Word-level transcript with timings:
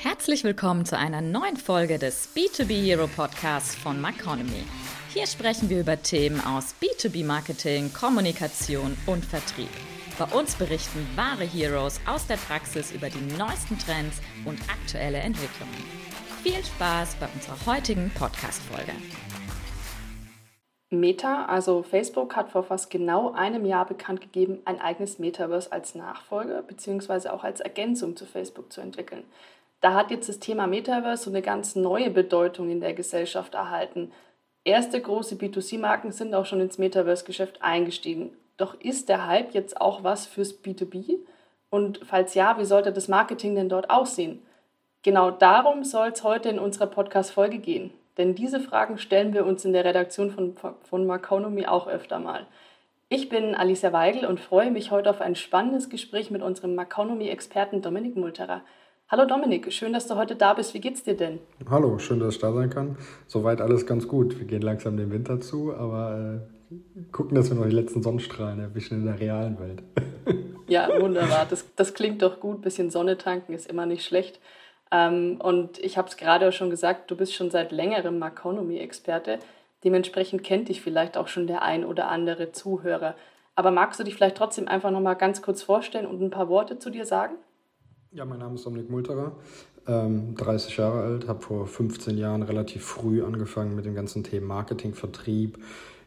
Herzlich 0.00 0.44
willkommen 0.44 0.84
zu 0.84 0.96
einer 0.96 1.20
neuen 1.20 1.56
Folge 1.56 1.98
des 1.98 2.32
B2B 2.32 2.84
Hero 2.84 3.08
Podcasts 3.08 3.74
von 3.74 4.00
Maconomy. 4.00 4.62
Hier 5.12 5.26
sprechen 5.26 5.68
wir 5.70 5.80
über 5.80 6.00
Themen 6.00 6.40
aus 6.40 6.76
B2B 6.80 7.26
Marketing, 7.26 7.92
Kommunikation 7.92 8.96
und 9.06 9.24
Vertrieb. 9.24 9.68
Bei 10.16 10.26
uns 10.26 10.54
berichten 10.54 11.04
wahre 11.16 11.42
Heroes 11.42 12.00
aus 12.06 12.28
der 12.28 12.36
Praxis 12.36 12.92
über 12.92 13.10
die 13.10 13.36
neuesten 13.36 13.76
Trends 13.76 14.20
und 14.44 14.60
aktuelle 14.70 15.18
Entwicklungen. 15.18 15.74
Viel 16.44 16.64
Spaß 16.64 17.16
bei 17.16 17.26
unserer 17.34 17.66
heutigen 17.66 18.12
Podcast-Folge. 18.14 18.92
Meta, 20.90 21.44
also 21.46 21.82
Facebook, 21.82 22.34
hat 22.36 22.50
vor 22.50 22.62
fast 22.62 22.88
genau 22.88 23.32
einem 23.32 23.66
Jahr 23.66 23.84
bekannt 23.84 24.20
gegeben, 24.20 24.60
ein 24.64 24.80
eigenes 24.80 25.18
Metaverse 25.18 25.70
als 25.70 25.94
Nachfolger 25.94 26.62
bzw. 26.62 27.28
auch 27.28 27.44
als 27.44 27.60
Ergänzung 27.60 28.16
zu 28.16 28.24
Facebook 28.24 28.72
zu 28.72 28.80
entwickeln. 28.80 29.24
Da 29.80 29.94
hat 29.94 30.10
jetzt 30.10 30.28
das 30.28 30.40
Thema 30.40 30.66
Metaverse 30.66 31.24
so 31.24 31.30
eine 31.30 31.42
ganz 31.42 31.76
neue 31.76 32.10
Bedeutung 32.10 32.68
in 32.70 32.80
der 32.80 32.94
Gesellschaft 32.94 33.54
erhalten. 33.54 34.12
Erste 34.64 35.00
große 35.00 35.36
B2C-Marken 35.36 36.12
sind 36.12 36.34
auch 36.34 36.46
schon 36.46 36.60
ins 36.60 36.78
Metaverse-Geschäft 36.78 37.62
eingestiegen. 37.62 38.36
Doch 38.56 38.74
ist 38.80 39.08
der 39.08 39.26
Hype 39.26 39.54
jetzt 39.54 39.80
auch 39.80 40.02
was 40.02 40.26
fürs 40.26 40.62
B2B? 40.62 41.18
Und 41.70 42.00
falls 42.04 42.34
ja, 42.34 42.58
wie 42.58 42.64
sollte 42.64 42.92
das 42.92 43.08
Marketing 43.08 43.54
denn 43.54 43.68
dort 43.68 43.88
aussehen? 43.88 44.42
Genau 45.02 45.30
darum 45.30 45.84
soll 45.84 46.08
es 46.08 46.24
heute 46.24 46.48
in 46.48 46.58
unserer 46.58 46.86
Podcast-Folge 46.86 47.58
gehen. 47.58 47.92
Denn 48.16 48.34
diese 48.34 48.58
Fragen 48.58 48.98
stellen 48.98 49.32
wir 49.32 49.46
uns 49.46 49.64
in 49.64 49.72
der 49.72 49.84
Redaktion 49.84 50.30
von, 50.32 50.56
von 50.82 51.06
Marconomy 51.06 51.66
auch 51.66 51.86
öfter 51.86 52.18
mal. 52.18 52.46
Ich 53.08 53.28
bin 53.28 53.54
Alicia 53.54 53.92
Weigel 53.92 54.26
und 54.26 54.40
freue 54.40 54.72
mich 54.72 54.90
heute 54.90 55.08
auf 55.08 55.20
ein 55.20 55.36
spannendes 55.36 55.88
Gespräch 55.88 56.30
mit 56.30 56.42
unserem 56.42 56.74
Marconomy-Experten 56.74 57.80
Dominik 57.80 58.16
Multerer. 58.16 58.62
Hallo 59.10 59.24
Dominik, 59.24 59.72
schön, 59.72 59.94
dass 59.94 60.06
du 60.06 60.16
heute 60.16 60.36
da 60.36 60.52
bist. 60.52 60.74
Wie 60.74 60.80
geht's 60.80 61.02
dir 61.02 61.16
denn? 61.16 61.38
Hallo, 61.70 61.98
schön, 61.98 62.20
dass 62.20 62.34
ich 62.34 62.40
da 62.40 62.52
sein 62.52 62.68
kann. 62.68 62.98
Soweit 63.26 63.62
alles 63.62 63.86
ganz 63.86 64.06
gut. 64.06 64.38
Wir 64.38 64.44
gehen 64.44 64.60
langsam 64.60 64.98
dem 64.98 65.10
Winter 65.10 65.40
zu, 65.40 65.72
aber 65.72 66.42
äh, 66.70 66.74
gucken, 67.10 67.34
dass 67.34 67.48
wir 67.48 67.56
noch 67.56 67.64
die 67.64 67.74
letzten 67.74 68.02
Sonnenstrahlen 68.02 68.60
erwischen 68.60 68.98
in 68.98 69.06
der 69.06 69.18
realen 69.18 69.58
Welt. 69.58 69.82
ja, 70.68 70.90
wunderbar. 71.00 71.46
Das, 71.48 71.64
das 71.74 71.94
klingt 71.94 72.20
doch 72.20 72.38
gut. 72.38 72.60
Bisschen 72.60 72.90
Sonne 72.90 73.16
tanken 73.16 73.54
ist 73.54 73.70
immer 73.70 73.86
nicht 73.86 74.04
schlecht. 74.04 74.40
Ähm, 74.92 75.40
und 75.42 75.78
ich 75.78 75.96
habe 75.96 76.08
es 76.08 76.18
gerade 76.18 76.52
schon 76.52 76.68
gesagt, 76.68 77.10
du 77.10 77.16
bist 77.16 77.32
schon 77.32 77.50
seit 77.50 77.72
längerem 77.72 78.18
Maconomy-Experte. 78.18 79.38
Dementsprechend 79.84 80.44
kennt 80.44 80.68
dich 80.68 80.82
vielleicht 80.82 81.16
auch 81.16 81.28
schon 81.28 81.46
der 81.46 81.62
ein 81.62 81.86
oder 81.86 82.10
andere 82.10 82.52
Zuhörer. 82.52 83.14
Aber 83.54 83.70
magst 83.70 83.98
du 83.98 84.04
dich 84.04 84.16
vielleicht 84.16 84.36
trotzdem 84.36 84.68
einfach 84.68 84.90
noch 84.90 85.00
mal 85.00 85.14
ganz 85.14 85.40
kurz 85.40 85.62
vorstellen 85.62 86.04
und 86.04 86.20
ein 86.20 86.28
paar 86.28 86.50
Worte 86.50 86.78
zu 86.78 86.90
dir 86.90 87.06
sagen? 87.06 87.36
Ja, 88.12 88.24
mein 88.24 88.38
Name 88.38 88.54
ist 88.54 88.64
Dominik 88.64 88.88
Multerer, 88.88 89.32
ähm, 89.86 90.34
30 90.34 90.78
Jahre 90.78 91.02
alt, 91.02 91.28
habe 91.28 91.42
vor 91.42 91.66
15 91.66 92.16
Jahren 92.16 92.42
relativ 92.42 92.82
früh 92.82 93.22
angefangen 93.22 93.76
mit 93.76 93.84
dem 93.84 93.94
ganzen 93.94 94.24
Thema 94.24 94.46
Marketing, 94.46 94.94
Vertrieb, 94.94 95.58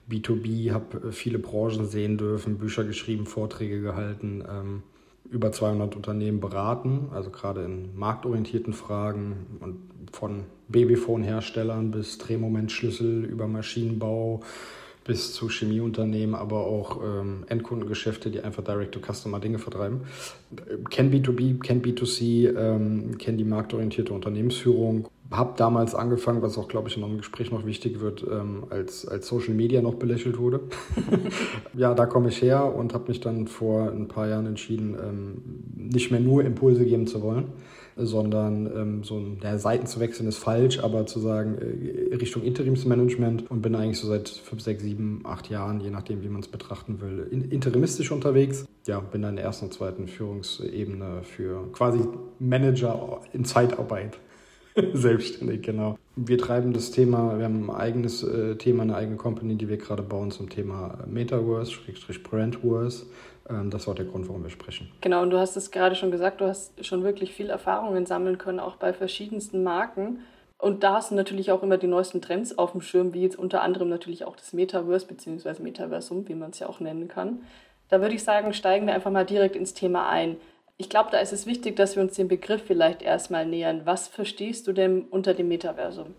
B2B, 0.10 0.72
habe 0.72 1.12
viele 1.12 1.38
Branchen 1.38 1.86
sehen 1.86 2.18
dürfen, 2.18 2.58
Bücher 2.58 2.86
geschrieben, 2.86 3.28
Vorträge 3.28 3.82
gehalten, 3.82 4.44
ähm, 4.50 4.84
über 5.30 5.52
200 5.52 5.96
Unternehmen 5.96 6.40
beraten, 6.40 7.10
also 7.14 7.30
gerade 7.30 7.64
in 7.64 7.96
marktorientierten 7.96 8.74
Fragen 8.74 9.60
und 9.60 9.78
von 10.12 10.46
Babyphone-Herstellern 10.70 11.92
bis 11.92 12.18
Drehmomentschlüssel 12.18 13.26
über 13.26 13.48
Maschinenbau, 13.48 14.42
bis 15.04 15.34
zu 15.34 15.50
Chemieunternehmen, 15.50 16.36
aber 16.36 16.68
auch 16.68 17.02
ähm, 17.04 17.44
Endkundengeschäfte, 17.48 18.30
die 18.30 18.42
einfach 18.42 18.64
Direct-to-Customer 18.64 19.40
Dinge 19.40 19.58
vertreiben. 19.58 20.02
Kenn 20.90 21.12
B2B, 21.12 21.60
kenn 21.60 21.82
B2C, 21.82 22.56
ähm, 22.56 23.18
kenn 23.18 23.38
die 23.38 23.44
marktorientierte 23.44 24.14
Unternehmensführung. 24.14 25.08
Hab 25.32 25.58
damals 25.58 25.96
angefangen, 25.96 26.42
was 26.42 26.58
auch, 26.58 26.68
glaube 26.68 26.90
ich, 26.90 26.98
in 26.98 27.04
einem 27.04 27.18
Gespräch 27.18 27.52
noch 27.52 27.66
wichtig 27.66 28.02
wird, 28.02 28.24
ähm, 28.30 28.66
als, 28.70 29.08
als 29.08 29.28
Social 29.28 29.53
Media 29.53 29.81
noch 29.81 29.96
belächelt 29.96 30.38
wurde. 30.38 30.59
ja, 31.74 31.94
da 31.94 32.06
komme 32.06 32.30
ich 32.30 32.42
her 32.42 32.75
und 32.75 32.94
habe 32.94 33.08
mich 33.08 33.22
dann 33.22 33.48
vor 33.48 33.90
ein 33.90 34.08
paar 34.08 34.28
Jahren 34.28 34.46
entschieden, 34.46 34.96
ähm, 35.02 35.42
nicht 35.90 36.12
mehr 36.12 36.20
nur 36.20 36.44
Impulse 36.44 36.86
geben 36.86 37.08
zu 37.08 37.22
wollen, 37.22 37.46
sondern 38.06 38.66
ähm, 38.67 39.03
so 39.03 39.22
ja, 39.41 39.57
Seiten 39.57 39.85
zu 39.85 40.00
wechseln 40.00 40.28
ist 40.28 40.38
falsch, 40.38 40.79
aber 40.79 41.06
zu 41.06 41.19
sagen 41.19 41.57
äh, 41.57 42.16
Richtung 42.16 42.44
Interimsmanagement 42.44 43.50
und 43.50 43.62
bin 43.62 43.75
eigentlich 43.75 44.00
so 44.00 44.07
seit 44.07 44.29
fünf, 44.29 44.62
sechs, 44.62 44.84
sieben, 44.84 45.22
acht 45.23 45.50
Jahren, 45.50 45.79
je 45.79 45.89
nachdem, 45.89 46.23
wie 46.23 46.29
man 46.29 46.41
es 46.41 46.47
betrachten 46.47 47.01
will, 47.01 47.28
in, 47.31 47.50
interimistisch 47.50 48.12
unterwegs. 48.12 48.66
Ja, 48.88 49.00
bin 49.00 49.22
dann 49.22 49.31
in 49.31 49.35
der 49.38 49.45
ersten 49.45 49.66
und 49.66 49.73
zweiten 49.73 50.07
Führungsebene 50.07 51.23
für 51.23 51.72
quasi 51.72 52.00
Manager 52.39 53.22
in 53.34 53.45
Zeitarbeit. 53.45 54.18
Selbstständig, 54.94 55.63
genau. 55.63 55.97
Wir 56.16 56.38
treiben 56.38 56.73
das 56.73 56.91
Thema, 56.91 57.38
wir 57.38 57.45
haben 57.45 57.69
ein 57.69 57.75
eigenes 57.75 58.23
äh, 58.23 58.56
Thema, 58.56 58.83
eine 58.83 58.95
eigene 58.95 59.18
Company, 59.18 59.56
die 59.56 59.68
wir 59.68 59.78
gerade 59.78 60.03
bauen 60.03 60.31
zum 60.31 60.50
Thema 60.50 61.00
Metaverse, 61.07 61.73
Brandverse. 62.23 63.06
Ähm, 63.51 63.69
das 63.69 63.88
war 63.88 63.95
der 63.95 64.06
Grund, 64.06 64.28
warum 64.28 64.44
wir 64.44 64.50
sprechen. 64.50 64.89
Genau, 65.01 65.22
und 65.22 65.29
du 65.29 65.39
hast 65.39 65.56
es 65.57 65.72
gerade 65.72 65.95
schon 65.95 66.12
gesagt, 66.12 66.41
du 66.41 66.45
hast 66.45 66.85
schon 66.85 67.03
wirklich 67.03 67.34
viel 67.34 67.50
Erfahrungen 67.50 68.06
sammeln 68.06 68.38
können, 68.38 68.59
auch 68.59 68.78
bei 68.78 68.94
verschiedensten 68.94 69.63
Marken. 69.63 70.19
Und 70.57 70.84
da 70.84 70.94
hast 70.94 71.12
du 71.12 71.16
natürlich 71.16 71.51
auch 71.51 71.63
immer 71.63 71.78
die 71.78 71.88
neuesten 71.88 72.22
Trends 72.22 72.57
auf 72.57 72.73
dem 72.73 72.81
Schirm, 72.81 73.13
wie 73.13 73.23
jetzt 73.23 73.38
unter 73.38 73.62
anderem 73.62 73.89
natürlich 73.89 74.25
auch 74.25 74.35
das 74.35 74.53
Metaverse 74.53 75.07
bzw. 75.07 75.62
Metaversum, 75.62 76.28
wie 76.28 76.35
man 76.35 76.51
es 76.51 76.59
ja 76.59 76.69
auch 76.69 76.79
nennen 76.79 77.07
kann. 77.07 77.39
Da 77.89 78.00
würde 78.00 78.16
ich 78.16 78.23
sagen, 78.23 78.53
steigen 78.53 78.85
wir 78.85 78.94
einfach 78.94 79.12
mal 79.12 79.25
direkt 79.25 79.56
ins 79.56 79.73
Thema 79.73 80.07
ein. 80.07 80.38
Ich 80.78 80.89
glaube, 80.89 81.09
da 81.12 81.19
ist 81.19 81.33
es 81.33 81.45
wichtig, 81.45 81.75
dass 81.75 81.95
wir 81.95 82.03
uns 82.03 82.13
den 82.13 82.28
Begriff 82.28 82.63
vielleicht 82.66 83.01
erstmal 83.01 83.45
nähern. 83.45 83.81
Was 83.85 84.07
verstehst 84.07 84.68
du 84.68 84.73
denn 84.73 85.03
unter 85.09 85.33
dem 85.33 85.47
Metaversum? 85.47 86.13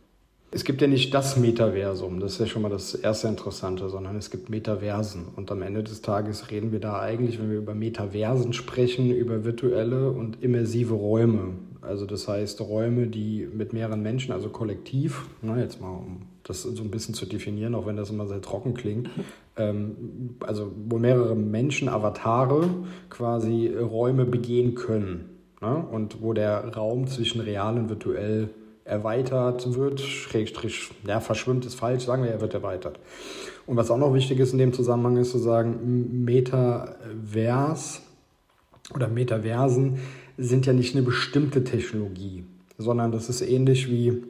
Es 0.55 0.65
gibt 0.65 0.83
ja 0.83 0.87
nicht 0.87 1.15
das 1.15 1.39
Metaversum, 1.39 2.21
das 2.21 2.33
ist 2.33 2.41
ja 2.41 2.47
schon 2.47 2.61
mal 2.61 2.69
das 2.69 2.95
erste 2.95 3.27
Interessante, 3.27 3.89
sondern 3.89 4.17
es 4.17 4.31
gibt 4.31 4.51
Metaversen. 4.51 5.25
Und 5.35 5.51
am 5.51 5.63
Ende 5.63 5.83
des 5.83 6.03
Tages 6.03 6.51
reden 6.51 6.73
wir 6.73 6.79
da 6.79 7.01
eigentlich, 7.01 7.41
wenn 7.41 7.51
wir 7.51 7.57
über 7.57 7.75
Metaversen 7.75 8.53
sprechen, 8.53 9.11
über 9.11 9.47
virtuelle 9.47 10.11
und 10.11 10.43
immersive 10.43 10.93
Räume. 10.93 11.55
Also 11.81 12.05
das 12.05 12.29
heißt 12.29 12.61
Räume, 12.61 13.07
die 13.07 13.49
mit 13.51 13.73
mehreren 13.73 14.03
Menschen, 14.03 14.33
also 14.33 14.51
kollektiv, 14.51 15.27
na 15.41 15.59
jetzt 15.59 15.81
mal 15.81 15.89
um 15.89 16.27
das 16.43 16.63
so 16.63 16.83
ein 16.83 16.91
bisschen 16.91 17.15
zu 17.15 17.25
definieren, 17.25 17.75
auch 17.75 17.87
wenn 17.87 17.97
das 17.97 18.11
immer 18.11 18.27
sehr 18.27 18.43
trocken 18.43 18.75
klingt, 18.75 19.09
ähm, 19.57 20.37
also 20.41 20.71
wo 20.87 20.99
mehrere 20.99 21.35
Menschen, 21.35 21.89
Avatare 21.89 22.69
quasi 23.09 23.69
Räume 23.69 24.27
begehen 24.27 24.75
können. 24.75 25.31
Ne? 25.63 25.83
Und 25.91 26.21
wo 26.21 26.35
der 26.35 26.75
Raum 26.75 27.07
zwischen 27.07 27.41
real 27.41 27.79
und 27.79 27.89
virtuell 27.89 28.51
erweitert 28.85 29.75
wird, 29.75 30.01
Schrägstrich, 30.01 30.91
ja, 31.07 31.21
verschwimmt 31.21 31.65
ist 31.65 31.75
falsch, 31.75 32.05
sagen 32.05 32.25
wir, 32.25 32.31
er 32.31 32.41
wird 32.41 32.55
erweitert. 32.55 32.99
Und 33.67 33.77
was 33.77 33.91
auch 33.91 33.99
noch 33.99 34.15
wichtig 34.15 34.41
ist 34.41 34.53
in 34.53 34.59
dem 34.59 34.73
Zusammenhang, 34.73 35.17
ist 35.17 35.31
zu 35.31 35.39
sagen, 35.39 36.25
Metavers 36.25 38.03
oder 38.95 39.09
Metaversen 39.09 39.99
sind 40.37 40.67
ja 40.67 40.73
nicht 40.73 40.95
eine 40.95 41.05
bestimmte 41.05 41.63
Technologie, 41.63 42.45
sondern 42.79 43.13
das 43.13 43.29
ist 43.29 43.41
ähnlich 43.43 43.89
wie 43.91 44.23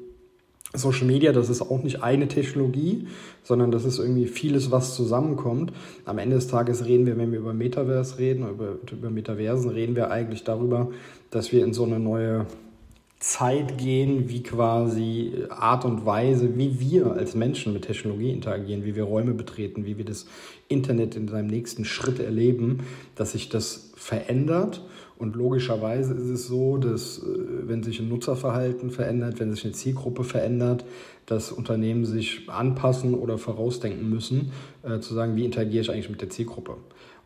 Social 0.74 1.06
Media, 1.06 1.32
das 1.32 1.50
ist 1.50 1.60
auch 1.60 1.82
nicht 1.82 2.02
eine 2.02 2.28
Technologie, 2.28 3.06
sondern 3.42 3.70
das 3.70 3.84
ist 3.84 3.98
irgendwie 3.98 4.26
vieles, 4.26 4.70
was 4.70 4.94
zusammenkommt. 4.94 5.72
Am 6.06 6.18
Ende 6.18 6.36
des 6.36 6.48
Tages 6.48 6.86
reden 6.86 7.04
wir, 7.04 7.18
wenn 7.18 7.30
wir 7.30 7.40
über 7.40 7.52
Metaverse 7.52 8.18
reden, 8.18 8.48
über, 8.48 8.78
über 8.90 9.10
Metaversen, 9.10 9.70
reden 9.70 9.96
wir 9.96 10.10
eigentlich 10.10 10.44
darüber, 10.44 10.90
dass 11.30 11.52
wir 11.52 11.62
in 11.64 11.74
so 11.74 11.84
eine 11.84 11.98
neue 11.98 12.46
Zeit 13.22 13.78
gehen, 13.78 14.28
wie 14.28 14.42
quasi 14.42 15.32
Art 15.48 15.84
und 15.84 16.04
Weise, 16.04 16.58
wie 16.58 16.80
wir 16.80 17.12
als 17.12 17.36
Menschen 17.36 17.72
mit 17.72 17.84
Technologie 17.84 18.32
interagieren, 18.32 18.84
wie 18.84 18.96
wir 18.96 19.04
Räume 19.04 19.32
betreten, 19.32 19.86
wie 19.86 19.96
wir 19.96 20.04
das 20.04 20.26
Internet 20.66 21.14
in 21.14 21.28
seinem 21.28 21.46
nächsten 21.46 21.84
Schritt 21.84 22.18
erleben, 22.18 22.80
dass 23.14 23.30
sich 23.30 23.48
das 23.48 23.92
verändert. 23.94 24.82
Und 25.18 25.36
logischerweise 25.36 26.14
ist 26.14 26.30
es 26.30 26.48
so, 26.48 26.78
dass 26.78 27.18
äh, 27.18 27.22
wenn 27.68 27.84
sich 27.84 28.00
ein 28.00 28.08
Nutzerverhalten 28.08 28.90
verändert, 28.90 29.38
wenn 29.38 29.52
sich 29.52 29.64
eine 29.64 29.72
Zielgruppe 29.72 30.24
verändert, 30.24 30.84
dass 31.26 31.52
Unternehmen 31.52 32.04
sich 32.04 32.50
anpassen 32.50 33.14
oder 33.14 33.38
vorausdenken 33.38 34.10
müssen, 34.10 34.50
äh, 34.82 34.98
zu 34.98 35.14
sagen, 35.14 35.36
wie 35.36 35.44
interagiere 35.44 35.82
ich 35.82 35.90
eigentlich 35.92 36.10
mit 36.10 36.22
der 36.22 36.30
Zielgruppe. 36.30 36.74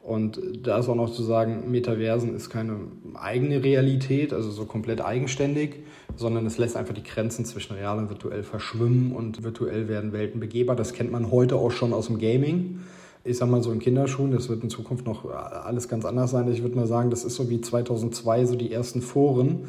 Und 0.06 0.40
da 0.62 0.78
ist 0.78 0.88
auch 0.88 0.94
noch 0.94 1.10
zu 1.10 1.24
sagen, 1.24 1.68
Metaversen 1.68 2.36
ist 2.36 2.48
keine 2.48 2.76
eigene 3.14 3.64
Realität, 3.64 4.32
also 4.32 4.52
so 4.52 4.64
komplett 4.64 5.04
eigenständig, 5.04 5.80
sondern 6.14 6.46
es 6.46 6.58
lässt 6.58 6.76
einfach 6.76 6.94
die 6.94 7.02
Grenzen 7.02 7.44
zwischen 7.44 7.74
real 7.74 7.98
und 7.98 8.08
virtuell 8.08 8.44
verschwimmen 8.44 9.10
und 9.10 9.42
virtuell 9.42 9.88
werden 9.88 10.12
Welten 10.12 10.38
begehbar. 10.38 10.76
Das 10.76 10.92
kennt 10.92 11.10
man 11.10 11.32
heute 11.32 11.56
auch 11.56 11.72
schon 11.72 11.92
aus 11.92 12.06
dem 12.06 12.20
Gaming. 12.20 12.78
Ich 13.24 13.38
sag 13.38 13.50
mal 13.50 13.64
so 13.64 13.72
in 13.72 13.80
Kinderschuhen, 13.80 14.30
das 14.30 14.48
wird 14.48 14.62
in 14.62 14.70
Zukunft 14.70 15.06
noch 15.06 15.28
alles 15.28 15.88
ganz 15.88 16.04
anders 16.04 16.30
sein. 16.30 16.46
Ich 16.52 16.62
würde 16.62 16.76
mal 16.76 16.86
sagen, 16.86 17.10
das 17.10 17.24
ist 17.24 17.34
so 17.34 17.50
wie 17.50 17.60
2002 17.60 18.46
so 18.46 18.54
die 18.54 18.70
ersten 18.70 19.02
Foren, 19.02 19.64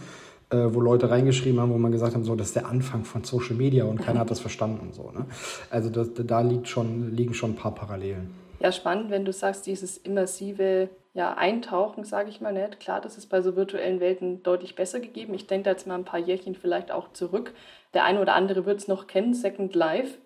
äh, 0.51 0.57
wo 0.69 0.79
Leute 0.81 1.09
reingeschrieben 1.09 1.59
haben, 1.59 1.73
wo 1.73 1.79
man 1.79 1.91
gesagt 1.91 2.15
hat, 2.15 2.23
so, 2.23 2.35
das 2.35 2.49
ist 2.49 2.55
der 2.57 2.67
Anfang 2.67 3.05
von 3.05 3.23
Social 3.23 3.55
Media 3.55 3.85
und 3.85 4.03
keiner 4.03 4.19
hat 4.19 4.29
das 4.29 4.39
verstanden. 4.39 4.89
So, 4.91 5.09
ne? 5.11 5.25
Also 5.71 5.89
das, 5.89 6.09
da 6.13 6.41
liegt 6.41 6.67
schon, 6.67 7.15
liegen 7.15 7.33
schon 7.33 7.53
ein 7.53 7.55
paar 7.55 7.73
Parallelen. 7.73 8.45
Ja, 8.59 8.71
spannend, 8.71 9.11
wenn 9.11 9.25
du 9.25 9.31
sagst, 9.31 9.67
dieses 9.67 9.97
immersive 9.97 10.89
ja, 11.13 11.33
eintauchen, 11.33 12.03
sage 12.03 12.29
ich 12.29 12.41
mal 12.41 12.53
nicht. 12.53 12.79
Klar, 12.79 13.01
das 13.01 13.17
ist 13.17 13.27
bei 13.27 13.41
so 13.41 13.55
virtuellen 13.55 13.99
Welten 13.99 14.43
deutlich 14.43 14.75
besser 14.75 14.99
gegeben. 14.99 15.33
Ich 15.33 15.47
denke 15.47 15.65
da 15.65 15.71
jetzt 15.71 15.87
mal 15.87 15.95
ein 15.95 16.05
paar 16.05 16.19
Jährchen 16.19 16.55
vielleicht 16.55 16.91
auch 16.91 17.11
zurück. 17.13 17.53
Der 17.93 18.03
eine 18.03 18.21
oder 18.21 18.35
andere 18.35 18.65
wird 18.65 18.79
es 18.79 18.87
noch 18.87 19.07
kennen. 19.07 19.33
Second 19.33 19.75
Life 19.75 20.17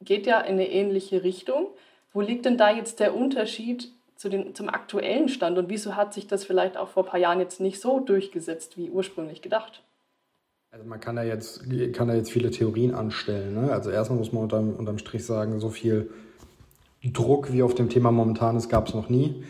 geht 0.00 0.26
ja 0.26 0.40
in 0.40 0.54
eine 0.54 0.70
ähnliche 0.70 1.22
Richtung. 1.22 1.68
Wo 2.12 2.20
liegt 2.20 2.44
denn 2.44 2.56
da 2.56 2.70
jetzt 2.70 3.00
der 3.00 3.14
Unterschied 3.14 3.92
zu 4.16 4.28
den, 4.28 4.54
zum 4.54 4.68
aktuellen 4.68 5.28
Stand 5.28 5.58
und 5.58 5.68
wieso 5.68 5.96
hat 5.96 6.12
sich 6.12 6.26
das 6.26 6.44
vielleicht 6.44 6.76
auch 6.76 6.88
vor 6.88 7.04
ein 7.04 7.10
paar 7.10 7.20
Jahren 7.20 7.40
jetzt 7.40 7.60
nicht 7.60 7.80
so 7.80 8.00
durchgesetzt 8.00 8.76
wie 8.76 8.90
ursprünglich 8.90 9.42
gedacht? 9.42 9.82
Also 10.70 10.84
man 10.84 11.00
kann 11.00 11.16
da 11.16 11.22
jetzt, 11.22 11.62
kann 11.92 12.08
da 12.08 12.14
jetzt 12.14 12.30
viele 12.30 12.50
Theorien 12.50 12.94
anstellen. 12.94 13.54
Ne? 13.54 13.72
Also 13.72 13.90
erstmal 13.90 14.18
muss 14.18 14.32
man 14.32 14.42
unterm, 14.42 14.74
unterm 14.74 14.98
Strich 14.98 15.24
sagen, 15.24 15.60
so 15.60 15.70
viel 15.70 16.10
Druck 17.04 17.52
wie 17.52 17.62
auf 17.62 17.74
dem 17.74 17.88
Thema 17.88 18.10
momentan 18.10 18.56
ist, 18.56 18.68
gab 18.68 18.88
es 18.88 18.94
noch 18.94 19.08
nie. 19.08 19.42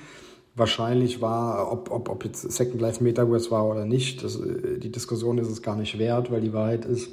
Wahrscheinlich 0.55 1.21
war, 1.21 1.73
ob, 1.73 1.91
ob, 1.91 2.09
ob 2.09 2.25
jetzt 2.25 2.50
Second 2.50 2.81
Life 2.81 3.03
Metaverse 3.03 3.50
war 3.50 3.69
oder 3.69 3.85
nicht, 3.85 4.25
das, 4.25 4.41
äh, 4.41 4.79
die 4.79 4.91
Diskussion 4.91 5.39
ist 5.39 5.49
es 5.49 5.62
gar 5.62 5.77
nicht 5.77 5.99
wert, 5.99 6.31
weil 6.31 6.41
die 6.41 6.53
Wahrheit 6.53 6.85
ist, 6.85 7.11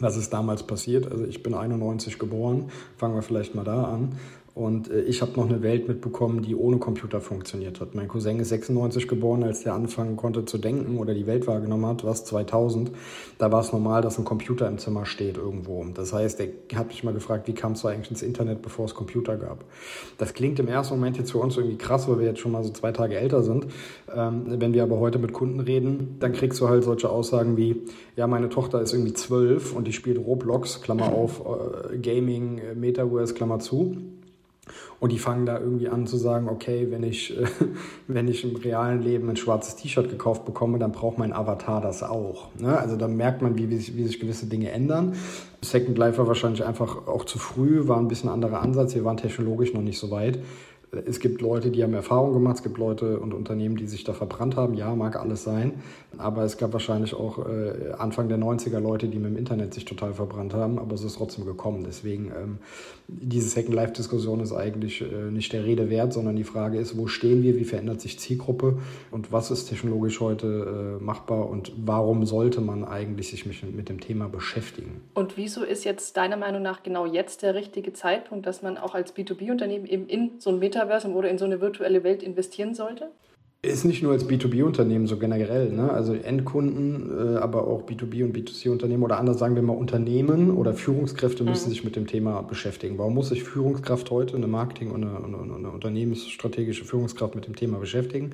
was 0.00 0.16
ist 0.16 0.32
damals 0.32 0.64
passiert. 0.64 1.10
Also 1.10 1.24
ich 1.24 1.42
bin 1.42 1.54
91 1.54 2.18
geboren, 2.18 2.70
fangen 2.96 3.14
wir 3.14 3.22
vielleicht 3.22 3.54
mal 3.54 3.64
da 3.64 3.84
an. 3.84 4.16
Und 4.54 4.88
äh, 4.88 5.00
ich 5.02 5.20
habe 5.20 5.32
noch 5.32 5.48
eine 5.48 5.62
Welt 5.62 5.88
mitbekommen, 5.88 6.42
die 6.42 6.54
ohne 6.54 6.78
Computer 6.78 7.20
funktioniert 7.20 7.80
hat. 7.80 7.96
Mein 7.96 8.06
Cousin 8.06 8.38
ist 8.38 8.50
96 8.50 9.08
geboren, 9.08 9.42
als 9.42 9.64
der 9.64 9.74
anfangen 9.74 10.16
konnte 10.16 10.44
zu 10.44 10.58
denken 10.58 10.98
oder 10.98 11.12
die 11.12 11.26
Welt 11.26 11.48
wahrgenommen 11.48 11.86
hat, 11.86 12.04
was 12.04 12.24
2000. 12.24 12.92
Da 13.38 13.50
war 13.50 13.60
es 13.60 13.72
normal, 13.72 14.02
dass 14.02 14.16
ein 14.16 14.24
Computer 14.24 14.68
im 14.68 14.78
Zimmer 14.78 15.06
steht 15.06 15.38
irgendwo. 15.38 15.84
Das 15.92 16.12
heißt, 16.12 16.40
er 16.40 16.78
hat 16.78 16.88
mich 16.88 17.02
mal 17.02 17.12
gefragt, 17.12 17.48
wie 17.48 17.54
kamst 17.54 17.82
du 17.82 17.88
eigentlich 17.88 18.10
ins 18.10 18.22
Internet, 18.22 18.62
bevor 18.62 18.84
es 18.84 18.94
Computer 18.94 19.36
gab? 19.36 19.64
Das 20.18 20.34
klingt 20.34 20.60
im 20.60 20.68
ersten 20.68 20.94
Moment 20.94 21.18
jetzt 21.18 21.32
für 21.32 21.38
uns 21.38 21.56
irgendwie 21.56 21.76
krass, 21.76 22.08
weil 22.08 22.20
wir 22.20 22.26
jetzt 22.26 22.38
schon 22.38 22.52
mal 22.52 22.62
so 22.62 22.70
zwei 22.70 22.92
Tage 22.92 23.16
älter 23.16 23.42
sind. 23.42 23.66
Ähm, 24.14 24.44
wenn 24.46 24.72
wir 24.72 24.84
aber 24.84 25.00
heute 25.00 25.18
mit 25.18 25.32
Kunden 25.32 25.58
reden, 25.58 26.16
dann 26.20 26.32
kriegst 26.32 26.60
du 26.60 26.68
halt 26.68 26.84
solche 26.84 27.10
Aussagen 27.10 27.56
wie, 27.56 27.82
ja, 28.14 28.28
meine 28.28 28.50
Tochter 28.50 28.80
ist 28.80 28.92
irgendwie 28.92 29.14
zwölf 29.14 29.74
und 29.74 29.88
die 29.88 29.92
spielt 29.92 30.24
Roblox, 30.24 30.80
Klammer 30.80 31.12
auf, 31.12 31.40
äh, 31.40 31.98
Gaming, 31.98 32.58
äh, 32.58 32.74
Metaverse, 32.76 33.34
Klammer 33.34 33.58
zu. 33.58 33.96
Und 35.00 35.12
die 35.12 35.18
fangen 35.18 35.46
da 35.46 35.58
irgendwie 35.58 35.88
an 35.88 36.06
zu 36.06 36.16
sagen, 36.16 36.48
okay, 36.48 36.88
wenn 36.90 37.02
ich, 37.02 37.38
äh, 37.38 37.46
wenn 38.08 38.28
ich 38.28 38.44
im 38.44 38.56
realen 38.56 39.02
Leben 39.02 39.28
ein 39.28 39.36
schwarzes 39.36 39.76
T-Shirt 39.76 40.08
gekauft 40.08 40.44
bekomme, 40.44 40.78
dann 40.78 40.92
braucht 40.92 41.18
mein 41.18 41.32
Avatar 41.32 41.80
das 41.80 42.02
auch. 42.02 42.48
Ne? 42.58 42.78
Also 42.78 42.96
da 42.96 43.08
merkt 43.08 43.42
man, 43.42 43.58
wie, 43.58 43.70
wie, 43.70 43.76
sich, 43.76 43.96
wie 43.96 44.04
sich 44.04 44.20
gewisse 44.20 44.46
Dinge 44.46 44.70
ändern. 44.70 45.14
Second 45.62 45.98
Life 45.98 46.18
war 46.18 46.26
wahrscheinlich 46.26 46.64
einfach 46.64 47.06
auch 47.06 47.24
zu 47.24 47.38
früh, 47.38 47.88
war 47.88 47.98
ein 47.98 48.08
bisschen 48.08 48.30
anderer 48.30 48.60
Ansatz. 48.60 48.94
Wir 48.94 49.04
waren 49.04 49.16
technologisch 49.16 49.74
noch 49.74 49.82
nicht 49.82 49.98
so 49.98 50.10
weit. 50.10 50.38
Es 51.06 51.20
gibt 51.20 51.40
Leute, 51.40 51.70
die 51.70 51.82
haben 51.82 51.94
Erfahrung 51.94 52.32
gemacht, 52.32 52.56
es 52.56 52.62
gibt 52.62 52.78
Leute 52.78 53.18
und 53.18 53.34
Unternehmen, 53.34 53.76
die 53.76 53.86
sich 53.86 54.04
da 54.04 54.12
verbrannt 54.12 54.56
haben. 54.56 54.74
Ja, 54.74 54.94
mag 54.94 55.16
alles 55.16 55.42
sein. 55.42 55.74
Aber 56.18 56.44
es 56.44 56.56
gab 56.56 56.72
wahrscheinlich 56.72 57.14
auch 57.14 57.46
äh, 57.46 57.92
Anfang 57.98 58.28
der 58.28 58.38
90er 58.38 58.78
Leute, 58.78 59.08
die 59.08 59.18
mit 59.18 59.30
dem 59.32 59.36
Internet 59.36 59.74
sich 59.74 59.84
total 59.84 60.14
verbrannt 60.14 60.54
haben, 60.54 60.78
aber 60.78 60.94
es 60.94 61.02
ist 61.02 61.16
trotzdem 61.16 61.44
gekommen. 61.44 61.82
Deswegen, 61.84 62.26
ähm, 62.26 62.58
diese 63.06 63.48
Second-Life-Diskussion 63.48 64.40
ist 64.40 64.52
eigentlich 64.52 65.02
äh, 65.02 65.30
nicht 65.30 65.52
der 65.52 65.64
Rede 65.64 65.90
wert, 65.90 66.12
sondern 66.12 66.36
die 66.36 66.44
Frage 66.44 66.78
ist, 66.78 66.96
wo 66.96 67.06
stehen 67.06 67.42
wir, 67.42 67.56
wie 67.56 67.64
verändert 67.64 68.00
sich 68.00 68.18
Zielgruppe 68.18 68.78
und 69.10 69.30
was 69.30 69.50
ist 69.50 69.66
technologisch 69.66 70.20
heute 70.20 70.98
äh, 71.00 71.04
machbar 71.04 71.48
und 71.48 71.72
warum 71.76 72.24
sollte 72.24 72.60
man 72.60 72.84
eigentlich 72.84 73.28
sich 73.28 73.44
mit, 73.44 73.74
mit 73.74 73.88
dem 73.88 74.00
Thema 74.00 74.28
beschäftigen? 74.28 75.02
Und 75.14 75.36
wieso 75.36 75.64
ist 75.64 75.84
jetzt 75.84 76.16
deiner 76.16 76.36
Meinung 76.36 76.62
nach 76.62 76.82
genau 76.82 77.04
jetzt 77.04 77.42
der 77.42 77.54
richtige 77.54 77.92
Zeitpunkt, 77.92 78.46
dass 78.46 78.62
man 78.62 78.78
auch 78.78 78.94
als 78.94 79.14
B2B-Unternehmen 79.14 79.86
eben 79.86 80.06
in 80.06 80.32
so 80.38 80.50
ein 80.50 80.58
Metaversum 80.58 81.14
oder 81.14 81.28
in 81.28 81.38
so 81.38 81.44
eine 81.44 81.60
virtuelle 81.60 82.04
Welt 82.04 82.22
investieren 82.22 82.74
sollte? 82.74 83.10
Ist 83.64 83.84
nicht 83.84 84.02
nur 84.02 84.12
als 84.12 84.28
B2B-Unternehmen 84.28 85.06
so 85.06 85.16
generell, 85.16 85.70
ne? 85.70 85.90
also 85.90 86.14
Endkunden, 86.14 87.10
äh, 87.10 87.38
aber 87.38 87.66
auch 87.66 87.82
B2B- 87.82 88.24
und 88.24 88.36
B2C-Unternehmen 88.36 89.02
oder 89.02 89.18
anders 89.18 89.38
sagen 89.38 89.54
wir 89.54 89.62
mal 89.62 89.76
Unternehmen 89.76 90.50
oder 90.50 90.74
Führungskräfte 90.74 91.44
müssen 91.44 91.68
mhm. 91.68 91.72
sich 91.72 91.84
mit 91.84 91.96
dem 91.96 92.06
Thema 92.06 92.42
beschäftigen. 92.42 92.98
Warum 92.98 93.14
muss 93.14 93.30
sich 93.30 93.42
Führungskraft 93.42 94.10
heute, 94.10 94.36
eine 94.36 94.46
Marketing- 94.46 94.90
und 94.90 95.04
eine, 95.04 95.16
eine, 95.16 95.54
eine 95.54 95.70
unternehmensstrategische 95.70 96.84
Führungskraft 96.84 97.34
mit 97.34 97.46
dem 97.46 97.56
Thema 97.56 97.78
beschäftigen? 97.78 98.30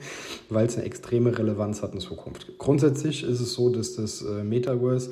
Weil 0.49 0.67
es 0.67 0.77
eine 0.77 0.87
extreme 0.87 1.37
Relevanz 1.37 1.83
hat 1.83 1.95
in 1.95 2.01
Zukunft. 2.01 2.59
Grundsätzlich 2.59 3.23
ist 3.23 3.41
es 3.41 3.53
so, 3.53 3.71
dass 3.71 3.95
das 3.95 4.23
äh, 4.23 4.43
Metaverse 4.43 5.11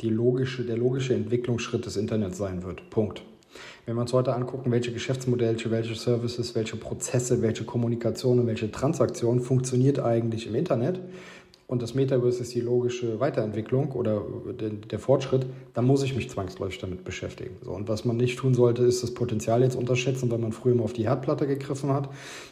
die 0.00 0.08
logische, 0.08 0.64
der 0.64 0.78
logische 0.78 1.14
Entwicklungsschritt 1.14 1.86
des 1.86 1.96
Internets 1.96 2.38
sein 2.38 2.64
wird. 2.64 2.88
Punkt. 2.90 3.22
Wenn 3.86 3.96
wir 3.96 4.02
uns 4.02 4.12
heute 4.12 4.34
angucken, 4.34 4.70
welche 4.70 4.92
Geschäftsmodelle, 4.92 5.56
welche 5.70 5.94
Services, 5.94 6.54
welche 6.54 6.76
Prozesse, 6.76 7.42
welche 7.42 7.64
Kommunikation 7.64 8.38
und 8.38 8.46
welche 8.46 8.70
Transaktion 8.70 9.40
funktioniert 9.40 9.98
eigentlich 9.98 10.46
im 10.46 10.54
Internet 10.54 11.00
und 11.70 11.82
das 11.82 11.94
Metaverse 11.94 12.42
ist 12.42 12.52
die 12.52 12.62
logische 12.62 13.20
Weiterentwicklung 13.20 13.92
oder 13.92 14.24
der, 14.58 14.70
der 14.70 14.98
Fortschritt, 14.98 15.46
dann 15.72 15.86
muss 15.86 16.02
ich 16.02 16.16
mich 16.16 16.28
zwangsläufig 16.28 16.80
damit 16.80 17.04
beschäftigen. 17.04 17.58
So, 17.62 17.70
und 17.70 17.88
was 17.88 18.04
man 18.04 18.16
nicht 18.16 18.40
tun 18.40 18.54
sollte, 18.54 18.82
ist 18.82 19.04
das 19.04 19.14
Potenzial 19.14 19.62
jetzt 19.62 19.76
unterschätzen, 19.76 20.32
weil 20.32 20.38
man 20.38 20.50
früher 20.50 20.72
immer 20.72 20.82
auf 20.82 20.94
die 20.94 21.04
Herdplatte 21.04 21.46
gegriffen 21.46 21.92
hat. 21.92 22.08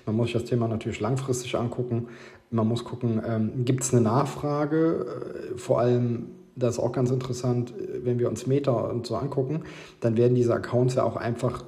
Man 0.07 0.15
muss 0.15 0.27
sich 0.27 0.35
das 0.35 0.45
Thema 0.45 0.69
natürlich 0.69 1.01
langfristig 1.01 1.57
angucken. 1.57 2.07
Man 2.53 2.69
muss 2.69 2.85
gucken, 2.85 3.21
ähm, 3.27 3.65
gibt 3.65 3.83
es 3.83 3.93
eine 3.93 4.03
Nachfrage, 4.03 5.53
äh, 5.55 5.59
vor 5.59 5.81
allem 5.81 6.27
das 6.59 6.75
ist 6.75 6.81
auch 6.81 6.93
ganz 6.93 7.11
interessant, 7.11 7.73
wenn 8.03 8.19
wir 8.19 8.29
uns 8.29 8.47
Meta 8.47 8.73
und 8.73 9.07
so 9.07 9.17
angucken, 9.17 9.63
dann 10.01 10.17
werden 10.17 10.35
diese 10.35 10.55
Accounts 10.55 10.95
ja 10.97 11.05
auch 11.05 11.17
einfach 11.17 11.65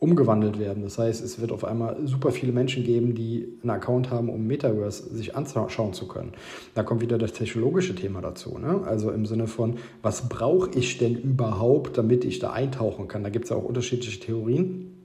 umgewandelt 0.00 0.58
werden. 0.58 0.82
Das 0.82 0.98
heißt, 0.98 1.22
es 1.22 1.40
wird 1.40 1.52
auf 1.52 1.62
einmal 1.62 1.98
super 2.06 2.32
viele 2.32 2.52
Menschen 2.52 2.84
geben, 2.84 3.14
die 3.14 3.58
einen 3.62 3.70
Account 3.70 4.10
haben, 4.10 4.30
um 4.30 4.46
Metaverse 4.46 5.14
sich 5.14 5.36
anschauen 5.36 5.92
zu 5.92 6.08
können. 6.08 6.32
Da 6.74 6.82
kommt 6.82 7.02
wieder 7.02 7.18
das 7.18 7.34
technologische 7.34 7.94
Thema 7.94 8.22
dazu. 8.22 8.58
Ne? 8.58 8.80
Also 8.86 9.10
im 9.10 9.26
Sinne 9.26 9.46
von, 9.46 9.76
was 10.00 10.28
brauche 10.28 10.70
ich 10.70 10.96
denn 10.96 11.16
überhaupt, 11.16 11.98
damit 11.98 12.24
ich 12.24 12.38
da 12.38 12.50
eintauchen 12.50 13.08
kann? 13.08 13.22
Da 13.22 13.28
gibt 13.28 13.44
es 13.44 13.50
ja 13.50 13.56
auch 13.56 13.64
unterschiedliche 13.64 14.20
Theorien. 14.20 14.99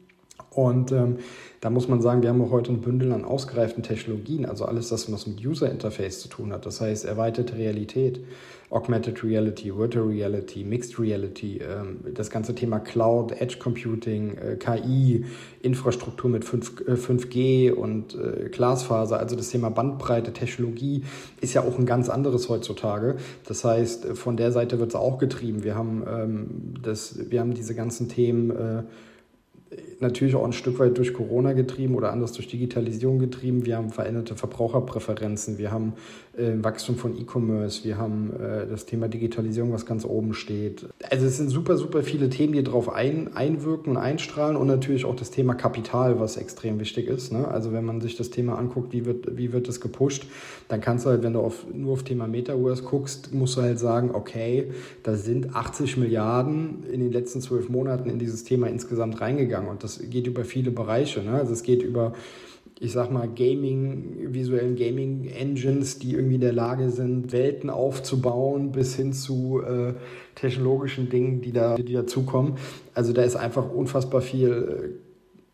Und 0.55 0.93
ähm, 0.93 1.17
da 1.59 1.69
muss 1.69 1.87
man 1.87 2.01
sagen, 2.01 2.21
wir 2.21 2.29
haben 2.29 2.41
auch 2.41 2.51
heute 2.51 2.71
ein 2.71 2.79
Bündel 2.79 3.11
an 3.11 3.25
ausgereiften 3.25 3.83
Technologien, 3.83 4.45
also 4.45 4.65
alles 4.65 4.89
das, 4.89 5.11
was 5.11 5.27
mit 5.27 5.45
User 5.45 5.69
Interface 5.69 6.21
zu 6.21 6.29
tun 6.29 6.53
hat. 6.53 6.65
Das 6.65 6.79
heißt, 6.79 7.05
erweiterte 7.05 7.57
Realität, 7.57 8.21
Augmented 8.69 9.23
Reality, 9.23 9.75
Virtual 9.75 10.07
Reality, 10.07 10.63
Mixed 10.63 10.97
Reality, 10.97 11.57
ähm, 11.57 11.99
das 12.13 12.29
ganze 12.29 12.55
Thema 12.55 12.79
Cloud, 12.79 13.33
Edge 13.33 13.57
Computing, 13.59 14.37
äh, 14.37 14.55
KI, 14.55 15.25
Infrastruktur 15.61 16.29
mit 16.29 16.45
5, 16.45 16.87
äh, 16.87 16.95
5G 16.95 17.71
und 17.71 18.15
äh, 18.15 18.49
Glasfaser, 18.49 19.19
also 19.19 19.35
das 19.35 19.49
Thema 19.49 19.69
Bandbreite, 19.69 20.31
Technologie 20.33 21.03
ist 21.41 21.53
ja 21.53 21.61
auch 21.61 21.77
ein 21.77 21.85
ganz 21.85 22.09
anderes 22.09 22.47
heutzutage. 22.47 23.17
Das 23.45 23.65
heißt, 23.65 24.07
von 24.13 24.38
der 24.38 24.51
Seite 24.51 24.79
wird 24.79 24.89
es 24.89 24.95
auch 24.95 25.17
getrieben. 25.17 25.63
Wir 25.63 25.75
haben, 25.75 26.03
ähm, 26.07 26.47
das, 26.81 27.29
wir 27.29 27.41
haben 27.41 27.53
diese 27.53 27.75
ganzen 27.75 28.07
Themen, 28.07 28.51
äh, 28.51 28.83
natürlich 30.00 30.36
auch 30.36 30.46
ein 30.46 30.53
Stück 30.53 30.79
weit 30.79 30.98
durch 30.98 31.13
Corona 31.13 31.53
getrieben 31.53 31.96
oder 31.96 32.12
anders 32.12 32.34
durch 32.34 32.48
Digitalisierung 32.48 33.20
getrieben. 33.20 33.65
Wir 33.65 33.77
haben 33.77 33.91
veränderte 33.91 34.36
Verbraucherpräferenzen, 34.36 35.58
wir 35.58 35.72
haben 35.72 35.94
äh, 36.38 36.63
Wachstum 36.63 36.96
von 36.96 37.17
E-Commerce, 37.17 37.84
wir 37.84 37.98
haben 37.98 38.32
äh, 38.34 38.67
das 38.67 38.86
Thema 38.86 39.08
Digitalisierung, 39.08 39.72
was 39.72 39.86
ganz 39.86 40.05
oben 40.05 40.34
steht. 40.34 40.86
Also 41.10 41.25
es 41.25 41.38
sind 41.38 41.50
super, 41.50 41.77
super 41.77 42.03
viele 42.03 42.29
Themen, 42.29 42.53
die 42.53 42.63
darauf 42.63 42.91
ein, 42.94 43.36
einwirken 43.36 43.91
und 43.91 43.98
einstrahlen 43.98 44.58
und 44.58 44.67
natürlich 44.67 45.05
auch 45.05 45.15
das 45.15 45.32
Thema 45.32 45.55
Kapital, 45.55 46.20
was 46.20 46.38
extrem 46.38 46.79
wichtig 46.79 47.08
ist. 47.08 47.32
Ne? 47.32 47.48
Also 47.48 47.72
wenn 47.72 47.86
man 47.86 48.01
sich 48.01 48.15
das 48.15 48.29
Thema 48.29 48.58
anguckt, 48.58 48.94
wie 48.94 49.05
wird, 49.05 49.38
wie 49.38 49.53
wird 49.53 49.67
das 49.67 49.82
gepusht, 49.82 50.27
dann 50.67 50.82
kannst 50.82 51.05
du 51.05 51.10
halt, 51.10 51.24
wenn 51.24 51.34
du 51.34 51.39
auf, 51.39 51.65
nur 51.72 51.94
auf 51.94 52.03
Thema 52.03 52.27
Metaverse 52.27 52.84
guckst, 52.84 53.34
musst 53.34 53.58
du 53.58 53.62
halt 53.62 53.79
sagen, 53.79 54.12
okay, 54.13 54.72
da 55.03 55.15
sind 55.15 55.55
80 55.55 55.98
Milliarden 55.98 56.84
in 56.91 57.00
den 57.00 57.12
letzten 57.12 57.41
zwölf 57.41 57.70
Monaten 57.70 58.10
in 58.10 58.20
dieses 58.20 58.44
Thema 58.44 58.67
insgesamt 58.67 59.22
reingegangen 59.22 59.64
und 59.67 59.84
das 59.84 60.00
geht 60.10 60.27
über 60.27 60.45
viele 60.45 60.72
Bereiche. 60.72 61.22
Ne? 61.22 61.34
Also 61.34 61.53
es 61.53 61.63
geht 61.63 61.84
über 61.84 62.13
ich 62.79 62.91
sag 62.91 63.10
mal, 63.10 63.27
Gaming, 63.29 64.34
visuellen 64.34 64.75
Gaming-Engines, 64.75 66.00
die 66.00 66.13
irgendwie 66.13 66.36
in 66.36 66.41
der 66.41 66.51
Lage 66.51 66.89
sind, 66.89 67.31
Welten 67.31 67.69
aufzubauen, 67.69 68.72
bis 68.72 68.95
hin 68.95 69.13
zu 69.13 69.62
äh, 69.62 69.93
technologischen 70.36 71.10
Dingen, 71.10 71.41
die 71.41 71.53
da 71.53 71.75
die 71.75 71.93
dazukommen. 71.93 72.57
Also 72.93 73.13
da 73.13 73.24
ist 73.24 73.38
einfach 73.38 73.69
unfassbar 73.72 74.22
viel 74.22 74.98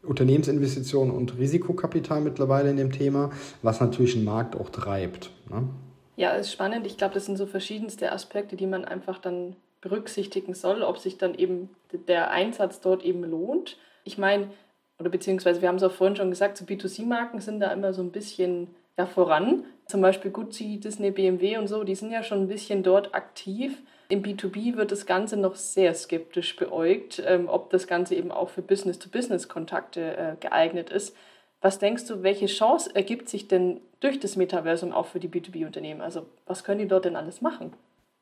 äh, 0.04 0.08
Unternehmensinvestitionen 0.08 1.14
und 1.14 1.38
Risikokapital 1.38 2.22
mittlerweile 2.22 2.72
in 2.72 2.78
dem 2.78 2.92
Thema, 2.92 3.30
was 3.62 3.80
natürlich 3.80 4.14
den 4.14 4.24
Markt 4.24 4.56
auch 4.56 4.70
treibt. 4.70 5.30
Ne? 5.52 5.70
Ja, 6.16 6.32
ist 6.32 6.52
spannend. 6.52 6.88
Ich 6.88 6.98
glaube, 6.98 7.14
das 7.14 7.28
sind 7.28 7.38
so 7.38 7.46
verschiedenste 7.46 8.12
Aspekte, 8.12 8.56
die 8.56 8.66
man 8.66 8.84
einfach 8.84 9.20
dann 9.20 9.56
berücksichtigen 9.82 10.54
soll, 10.54 10.84
ob 10.84 11.00
sich 11.00 11.18
dann 11.18 11.36
eben 11.36 11.70
der 12.08 12.32
Einsatz 12.32 12.80
dort 12.80 13.04
eben 13.04 13.24
lohnt. 13.24 13.78
Ich 14.04 14.18
meine, 14.18 14.50
oder 15.00 15.10
beziehungsweise 15.10 15.62
wir 15.62 15.68
haben 15.68 15.76
es 15.76 15.84
auch 15.84 15.92
vorhin 15.92 16.16
schon 16.16 16.30
gesagt, 16.30 16.58
so 16.58 16.66
B2C-Marken 16.66 17.42
sind 17.42 17.60
da 17.60 17.72
immer 17.74 17.92
so 17.92 18.02
ein 18.02 18.12
bisschen 18.12 18.68
ja, 18.98 19.06
voran. 19.08 19.66
Zum 19.88 20.02
Beispiel 20.02 20.32
Gucci, 20.32 20.80
Disney, 20.80 21.12
BMW 21.12 21.58
und 21.58 21.68
so, 21.68 21.84
die 21.84 21.96
sind 21.96 22.12
ja 22.12 22.24
schon 22.24 22.44
ein 22.44 22.48
bisschen 22.48 22.84
dort 22.84 23.14
aktiv. 23.16 23.82
Im 24.10 24.22
B2B 24.22 24.76
wird 24.76 24.92
das 24.92 25.06
Ganze 25.06 25.38
noch 25.38 25.56
sehr 25.56 25.94
skeptisch 25.94 26.56
beäugt, 26.56 27.22
ähm, 27.26 27.48
ob 27.50 27.70
das 27.72 27.88
Ganze 27.88 28.16
eben 28.16 28.32
auch 28.32 28.50
für 28.50 28.62
Business-to-Business-Kontakte 28.62 30.18
äh, 30.18 30.36
geeignet 30.40 30.90
ist. 30.90 31.16
Was 31.62 31.80
denkst 31.80 32.08
du, 32.08 32.24
welche 32.24 32.48
Chance 32.48 32.94
ergibt 32.94 33.30
sich 33.30 33.48
denn 33.48 33.82
durch 34.00 34.20
das 34.20 34.36
Metaversum 34.36 34.92
auch 34.92 35.06
für 35.06 35.20
die 35.20 35.30
B2B-Unternehmen? 35.30 36.02
Also 36.02 36.26
was 36.46 36.64
können 36.64 36.80
die 36.80 36.88
dort 36.88 37.06
denn 37.06 37.16
alles 37.16 37.42
machen? 37.42 37.74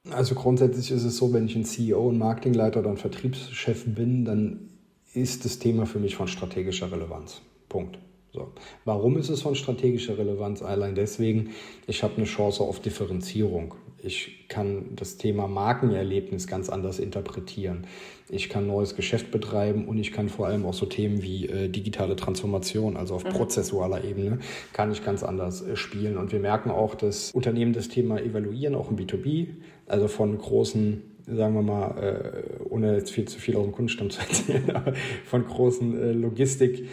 Also 0.09 0.35
grundsätzlich 0.35 0.91
ist 0.91 1.03
es 1.03 1.17
so, 1.17 1.33
wenn 1.33 1.45
ich 1.45 1.55
ein 1.55 1.65
CEO, 1.65 2.09
ein 2.09 2.17
Marketingleiter 2.17 2.79
oder 2.79 2.89
ein 2.89 2.97
Vertriebschef 2.97 3.85
bin, 3.85 4.25
dann 4.25 4.69
ist 5.13 5.45
das 5.45 5.59
Thema 5.59 5.85
für 5.85 5.99
mich 5.99 6.15
von 6.15 6.27
strategischer 6.27 6.91
Relevanz. 6.91 7.41
Punkt. 7.67 7.99
So. 8.31 8.51
Warum 8.85 9.17
ist 9.17 9.29
es 9.29 9.41
von 9.41 9.55
strategischer 9.55 10.17
Relevanz? 10.17 10.61
Allein 10.61 10.95
deswegen, 10.95 11.49
ich 11.87 12.03
habe 12.03 12.17
eine 12.17 12.25
Chance 12.25 12.63
auf 12.63 12.79
Differenzierung. 12.79 13.73
Ich 14.01 14.47
kann 14.47 14.95
das 14.95 15.17
Thema 15.17 15.47
Markenerlebnis 15.47 16.47
ganz 16.47 16.69
anders 16.69 16.99
interpretieren. 16.99 17.85
Ich 18.29 18.47
kann 18.47 18.67
neues 18.67 18.95
Geschäft 18.95 19.31
betreiben 19.31 19.87
und 19.87 19.97
ich 19.97 20.13
kann 20.13 20.29
vor 20.29 20.47
allem 20.47 20.65
auch 20.65 20.73
so 20.73 20.85
Themen 20.85 21.21
wie 21.21 21.47
äh, 21.47 21.67
digitale 21.67 22.15
Transformation, 22.15 22.95
also 22.95 23.15
auf 23.15 23.25
mhm. 23.25 23.29
prozessualer 23.29 24.03
Ebene, 24.03 24.39
kann 24.71 24.91
ich 24.91 25.03
ganz 25.03 25.23
anders 25.23 25.61
äh, 25.61 25.75
spielen. 25.75 26.17
Und 26.17 26.31
wir 26.31 26.39
merken 26.39 26.69
auch, 26.69 26.95
dass 26.95 27.31
Unternehmen 27.31 27.73
das 27.73 27.89
Thema 27.89 28.21
evaluieren, 28.21 28.75
auch 28.75 28.91
im 28.91 28.97
B2B, 28.97 29.47
also 29.89 30.07
von 30.07 30.37
großen 30.37 31.03
sagen 31.35 31.55
wir 31.55 31.61
mal, 31.61 31.97
äh, 31.97 32.48
ohne 32.69 32.95
jetzt 32.95 33.11
viel 33.11 33.25
zu 33.25 33.39
viel 33.39 33.55
aus 33.55 33.63
dem 33.63 33.71
Kundenstamm 33.71 34.09
zu 34.09 34.21
erzählen, 34.21 34.93
von 35.25 35.45
großen 35.45 36.01
äh, 36.01 36.11
Logistik, 36.11 36.87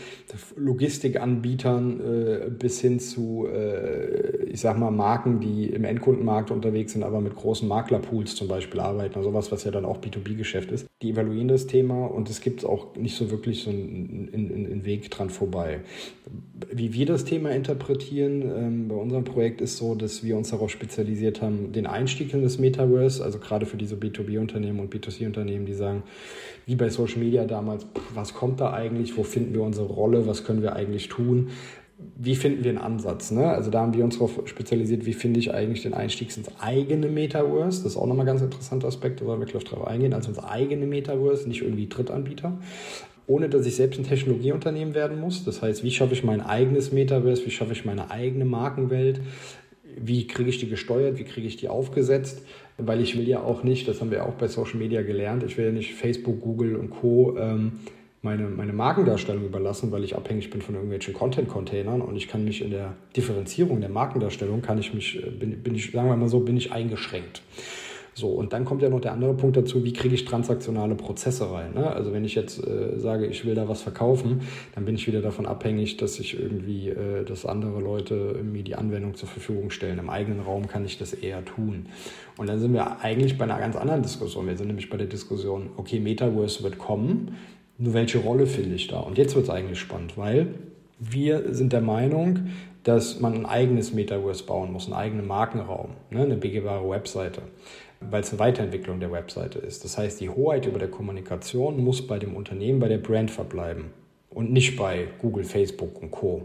Logistikanbietern 0.56 2.00
äh, 2.00 2.50
bis 2.50 2.80
hin 2.80 3.00
zu, 3.00 3.46
äh, 3.46 4.44
ich 4.44 4.60
sag 4.60 4.78
mal, 4.78 4.90
Marken, 4.90 5.40
die 5.40 5.66
im 5.66 5.84
Endkundenmarkt 5.84 6.50
unterwegs 6.50 6.92
sind, 6.92 7.02
aber 7.02 7.20
mit 7.20 7.34
großen 7.34 7.66
Maklerpools 7.66 8.34
zum 8.34 8.48
Beispiel 8.48 8.80
arbeiten, 8.80 9.16
also 9.16 9.30
sowas, 9.30 9.50
was 9.50 9.64
ja 9.64 9.70
dann 9.70 9.84
auch 9.84 9.98
B2B-Geschäft 9.98 10.70
ist. 10.70 10.86
Die 11.02 11.10
evaluieren 11.10 11.48
das 11.48 11.66
Thema 11.66 12.06
und 12.06 12.30
es 12.30 12.40
gibt 12.40 12.64
auch 12.64 12.96
nicht 12.96 13.16
so 13.16 13.30
wirklich 13.30 13.62
so 13.62 13.70
einen, 13.70 14.30
einen, 14.32 14.66
einen 14.66 14.84
Weg 14.84 15.10
dran 15.10 15.30
vorbei. 15.30 15.80
Wie 16.72 16.92
wir 16.92 17.06
das 17.06 17.24
Thema 17.24 17.50
interpretieren 17.50 18.42
ähm, 18.42 18.88
bei 18.88 18.94
unserem 18.94 19.24
Projekt 19.24 19.60
ist 19.60 19.76
so, 19.76 19.94
dass 19.94 20.24
wir 20.24 20.36
uns 20.36 20.50
darauf 20.50 20.70
spezialisiert 20.70 21.42
haben, 21.42 21.72
den 21.72 21.86
Einstieg 21.86 22.32
in 22.32 22.42
das 22.42 22.58
Metaverse, 22.58 23.22
also 23.22 23.38
gerade 23.38 23.66
für 23.66 23.76
diese 23.76 23.94
B2B 23.94 24.26
B2B-Unternehmen 24.26 24.80
und 24.80 24.94
B2C-Unternehmen, 24.94 25.65
die 25.66 25.74
sagen, 25.74 26.02
wie 26.64 26.74
bei 26.74 26.88
Social 26.88 27.18
Media 27.18 27.44
damals, 27.44 27.86
was 28.14 28.34
kommt 28.34 28.60
da 28.60 28.72
eigentlich, 28.72 29.16
wo 29.16 29.22
finden 29.22 29.54
wir 29.54 29.62
unsere 29.62 29.86
Rolle, 29.86 30.26
was 30.26 30.44
können 30.44 30.62
wir 30.62 30.74
eigentlich 30.74 31.08
tun, 31.08 31.50
wie 32.16 32.34
finden 32.34 32.64
wir 32.64 32.70
einen 32.70 32.78
Ansatz? 32.78 33.30
Ne? 33.30 33.48
Also 33.48 33.70
da 33.70 33.80
haben 33.80 33.94
wir 33.94 34.04
uns 34.04 34.16
darauf 34.16 34.42
spezialisiert, 34.46 35.06
wie 35.06 35.14
finde 35.14 35.40
ich 35.40 35.54
eigentlich 35.54 35.82
den 35.82 35.94
Einstieg 35.94 36.36
ins 36.36 36.48
eigene 36.60 37.08
Metaverse. 37.08 37.82
Das 37.82 37.92
ist 37.92 37.96
auch 37.96 38.06
nochmal 38.06 38.24
ein 38.24 38.26
ganz 38.26 38.42
interessanter 38.42 38.88
Aspekt, 38.88 39.20
da 39.20 39.24
sollen 39.24 39.40
wir 39.40 39.46
gleich 39.46 39.64
drauf 39.64 39.86
eingehen. 39.86 40.12
Also 40.12 40.28
ins 40.28 40.38
eigene 40.38 40.86
Metaverse, 40.86 41.48
nicht 41.48 41.62
irgendwie 41.62 41.88
Drittanbieter. 41.88 42.58
Ohne 43.26 43.48
dass 43.48 43.66
ich 43.66 43.76
selbst 43.76 43.98
ein 43.98 44.04
Technologieunternehmen 44.04 44.94
werden 44.94 45.20
muss. 45.20 45.44
Das 45.44 45.62
heißt, 45.62 45.82
wie 45.82 45.90
schaffe 45.90 46.12
ich 46.12 46.22
mein 46.22 46.40
eigenes 46.40 46.92
Metaverse, 46.92 47.46
wie 47.46 47.50
schaffe 47.50 47.72
ich 47.72 47.84
meine 47.84 48.10
eigene 48.10 48.44
Markenwelt, 48.44 49.20
wie 49.98 50.26
kriege 50.26 50.50
ich 50.50 50.58
die 50.58 50.68
gesteuert, 50.68 51.18
wie 51.18 51.24
kriege 51.24 51.46
ich 51.46 51.56
die 51.56 51.68
aufgesetzt 51.68 52.42
weil 52.78 53.00
ich 53.00 53.16
will 53.16 53.28
ja 53.28 53.40
auch 53.40 53.62
nicht, 53.62 53.88
das 53.88 54.00
haben 54.00 54.10
wir 54.10 54.24
auch 54.24 54.34
bei 54.34 54.48
Social 54.48 54.76
Media 54.78 55.02
gelernt, 55.02 55.42
ich 55.42 55.56
will 55.56 55.66
ja 55.66 55.72
nicht 55.72 55.94
Facebook, 55.94 56.40
Google 56.40 56.76
und 56.76 56.90
Co. 56.90 57.36
Ähm, 57.38 57.72
meine, 58.22 58.48
meine 58.48 58.72
Markendarstellung 58.72 59.44
überlassen, 59.44 59.92
weil 59.92 60.02
ich 60.02 60.16
abhängig 60.16 60.50
bin 60.50 60.60
von 60.60 60.74
irgendwelchen 60.74 61.14
Content-Containern 61.14 62.00
und 62.00 62.16
ich 62.16 62.26
kann 62.26 62.44
mich 62.44 62.60
in 62.60 62.70
der 62.70 62.94
Differenzierung 63.16 63.80
der 63.80 63.88
Markendarstellung, 63.88 64.62
kann 64.62 64.78
ich 64.78 64.92
mich, 64.92 65.24
äh, 65.24 65.30
bin, 65.30 65.62
bin 65.62 65.74
ich, 65.74 65.92
sagen 65.92 66.08
wir 66.08 66.16
mal 66.16 66.28
so, 66.28 66.40
bin 66.40 66.56
ich 66.56 66.72
eingeschränkt. 66.72 67.42
So, 68.18 68.28
und 68.28 68.54
dann 68.54 68.64
kommt 68.64 68.80
ja 68.80 68.88
noch 68.88 69.02
der 69.02 69.12
andere 69.12 69.34
Punkt 69.34 69.58
dazu, 69.58 69.84
wie 69.84 69.92
kriege 69.92 70.14
ich 70.14 70.24
transaktionale 70.24 70.94
Prozesse 70.94 71.52
rein. 71.52 71.74
Ne? 71.74 71.86
Also 71.86 72.14
wenn 72.14 72.24
ich 72.24 72.34
jetzt 72.34 72.66
äh, 72.66 72.98
sage, 72.98 73.26
ich 73.26 73.44
will 73.44 73.54
da 73.54 73.68
was 73.68 73.82
verkaufen, 73.82 74.40
dann 74.74 74.86
bin 74.86 74.94
ich 74.94 75.06
wieder 75.06 75.20
davon 75.20 75.44
abhängig, 75.44 75.98
dass 75.98 76.18
ich 76.18 76.40
irgendwie, 76.40 76.88
äh, 76.88 77.26
dass 77.26 77.44
andere 77.44 77.78
Leute 77.78 78.40
mir 78.42 78.62
die 78.62 78.74
Anwendung 78.74 79.16
zur 79.16 79.28
Verfügung 79.28 79.68
stellen. 79.68 79.98
Im 79.98 80.08
eigenen 80.08 80.40
Raum 80.40 80.66
kann 80.66 80.86
ich 80.86 80.96
das 80.96 81.12
eher 81.12 81.44
tun. 81.44 81.90
Und 82.38 82.48
dann 82.48 82.58
sind 82.58 82.72
wir 82.72 83.02
eigentlich 83.02 83.36
bei 83.36 83.44
einer 83.44 83.58
ganz 83.58 83.76
anderen 83.76 84.00
Diskussion. 84.00 84.46
Wir 84.46 84.56
sind 84.56 84.68
nämlich 84.68 84.88
bei 84.88 84.96
der 84.96 85.08
Diskussion, 85.08 85.68
okay, 85.76 86.00
Metaverse 86.00 86.62
wird 86.62 86.78
kommen, 86.78 87.36
nur 87.76 87.92
welche 87.92 88.16
Rolle 88.16 88.46
finde 88.46 88.76
ich 88.76 88.88
da? 88.88 89.00
Und 89.00 89.18
jetzt 89.18 89.34
wird 89.34 89.44
es 89.44 89.50
eigentlich 89.50 89.78
spannend, 89.78 90.16
weil 90.16 90.54
wir 90.98 91.52
sind 91.52 91.74
der 91.74 91.82
Meinung, 91.82 92.46
dass 92.82 93.20
man 93.20 93.34
ein 93.34 93.44
eigenes 93.44 93.92
Metaverse 93.92 94.44
bauen 94.44 94.72
muss, 94.72 94.86
einen 94.86 94.94
eigenen 94.94 95.26
Markenraum, 95.26 95.90
ne, 96.10 96.22
eine 96.22 96.36
begehbare 96.36 96.88
Webseite 96.88 97.42
weil 98.00 98.22
es 98.22 98.30
eine 98.30 98.38
Weiterentwicklung 98.38 99.00
der 99.00 99.12
Webseite 99.12 99.58
ist. 99.58 99.84
Das 99.84 99.98
heißt, 99.98 100.20
die 100.20 100.28
Hoheit 100.28 100.66
über 100.66 100.78
der 100.78 100.90
Kommunikation 100.90 101.82
muss 101.82 102.06
bei 102.06 102.18
dem 102.18 102.36
Unternehmen, 102.36 102.78
bei 102.78 102.88
der 102.88 102.98
Brand 102.98 103.30
verbleiben 103.30 103.86
und 104.30 104.52
nicht 104.52 104.76
bei 104.76 105.08
Google, 105.20 105.44
Facebook 105.44 106.00
und 106.02 106.10
Co. 106.10 106.42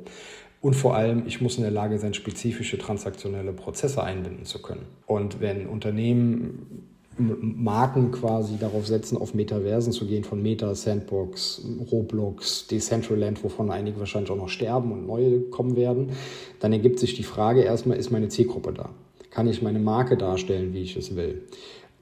Und 0.62 0.76
vor 0.76 0.96
allem, 0.96 1.24
ich 1.26 1.42
muss 1.42 1.58
in 1.58 1.64
der 1.64 1.72
Lage 1.72 1.98
sein, 1.98 2.14
spezifische 2.14 2.78
transaktionelle 2.78 3.52
Prozesse 3.52 4.04
einbinden 4.04 4.46
zu 4.46 4.62
können. 4.62 4.86
Und 5.08 5.42
wenn 5.42 5.68
Unternehmen 5.68 6.88
Marken 7.18 8.12
quasi 8.12 8.58
darauf 8.58 8.88
setzen, 8.88 9.18
auf 9.18 9.34
Metaversen 9.34 9.92
zu 9.92 10.08
gehen, 10.08 10.24
von 10.24 10.42
Meta, 10.42 10.74
Sandbox, 10.74 11.66
Roblox, 11.92 12.68
Decentraland, 12.68 13.44
wovon 13.44 13.70
einige 13.70 14.00
wahrscheinlich 14.00 14.32
auch 14.32 14.38
noch 14.38 14.50
sterben 14.50 14.92
und 14.92 15.06
neue 15.06 15.42
kommen 15.42 15.76
werden, 15.76 16.12
dann 16.60 16.72
ergibt 16.74 17.00
sich 17.00 17.16
die 17.16 17.24
Frage 17.24 17.62
erstmal, 17.64 17.98
ist 17.98 18.12
meine 18.12 18.30
Zielgruppe 18.30 18.74
da? 18.74 18.90
Kann 19.32 19.48
ich 19.48 19.62
meine 19.62 19.80
Marke 19.80 20.18
darstellen, 20.18 20.74
wie 20.74 20.84
ich 20.84 20.96
es 20.96 21.16
will? 21.16 21.42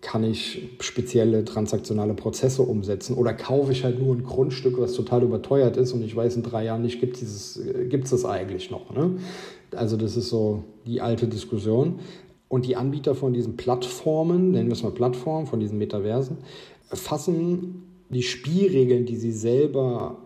Kann 0.01 0.23
ich 0.23 0.69
spezielle 0.79 1.45
transaktionale 1.45 2.13
Prozesse 2.13 2.61
umsetzen 2.63 3.15
oder 3.15 3.33
kaufe 3.33 3.71
ich 3.71 3.83
halt 3.83 3.99
nur 3.99 4.15
ein 4.15 4.23
Grundstück, 4.23 4.79
was 4.79 4.93
total 4.93 5.23
überteuert 5.23 5.77
ist 5.77 5.93
und 5.93 6.03
ich 6.03 6.15
weiß 6.15 6.35
in 6.35 6.43
drei 6.43 6.65
Jahren 6.65 6.81
nicht, 6.81 6.99
gibt 6.99 7.21
es 7.21 7.59
das 8.09 8.25
eigentlich 8.25 8.71
noch? 8.71 8.93
Ne? 8.93 9.17
Also 9.75 9.95
das 9.95 10.17
ist 10.17 10.29
so 10.29 10.63
die 10.85 11.01
alte 11.01 11.27
Diskussion. 11.27 11.99
Und 12.47 12.65
die 12.65 12.75
Anbieter 12.75 13.13
von 13.13 13.33
diesen 13.33 13.57
Plattformen, 13.57 14.51
nennen 14.51 14.69
wir 14.69 14.73
es 14.73 14.81
mal 14.81 14.91
Plattformen, 14.91 15.45
von 15.45 15.59
diesen 15.59 15.77
Metaversen, 15.77 16.37
fassen 16.91 17.83
die 18.09 18.23
Spielregeln, 18.23 19.05
die 19.05 19.17
sie 19.17 19.31
selber 19.31 20.17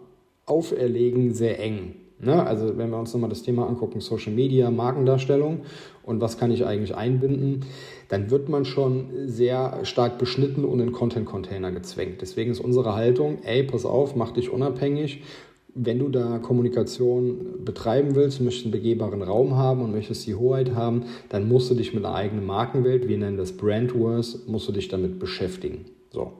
auferlegen, 0.45 1.33
sehr 1.33 1.59
eng. 1.59 1.95
Ne? 2.25 2.45
Also 2.45 2.77
wenn 2.77 2.89
wir 2.89 2.99
uns 2.99 3.13
nochmal 3.13 3.29
das 3.29 3.43
Thema 3.43 3.67
angucken, 3.67 4.01
Social 4.01 4.33
Media, 4.33 4.71
Markendarstellung 4.71 5.61
und 6.03 6.21
was 6.21 6.37
kann 6.37 6.51
ich 6.51 6.65
eigentlich 6.65 6.95
einbinden, 6.95 7.61
dann 8.09 8.29
wird 8.29 8.49
man 8.49 8.65
schon 8.65 9.09
sehr 9.25 9.79
stark 9.83 10.17
beschnitten 10.17 10.65
und 10.65 10.79
in 10.79 10.91
Content-Container 10.91 11.71
gezwängt. 11.71 12.21
Deswegen 12.21 12.51
ist 12.51 12.59
unsere 12.59 12.95
Haltung, 12.95 13.39
ey, 13.43 13.63
pass 13.63 13.85
auf, 13.85 14.15
mach 14.15 14.31
dich 14.31 14.49
unabhängig. 14.49 15.21
Wenn 15.75 15.97
du 15.97 16.09
da 16.09 16.37
Kommunikation 16.37 17.63
betreiben 17.65 18.13
willst, 18.13 18.39
möchtest 18.41 18.65
einen 18.65 18.73
begehbaren 18.73 19.23
Raum 19.23 19.57
haben 19.57 19.81
und 19.81 19.91
möchtest 19.91 20.27
die 20.27 20.35
Hoheit 20.35 20.75
haben, 20.75 21.05
dann 21.29 21.47
musst 21.47 21.71
du 21.71 21.75
dich 21.75 21.95
mit 21.95 22.05
einer 22.05 22.13
eigenen 22.13 22.45
Markenwelt, 22.45 23.07
wir 23.07 23.17
nennen 23.17 23.37
das 23.37 23.53
Brand 23.53 23.99
Wars, 23.99 24.43
musst 24.45 24.67
du 24.67 24.71
dich 24.71 24.87
damit 24.87 25.17
beschäftigen. 25.17 25.85
So. 26.11 26.33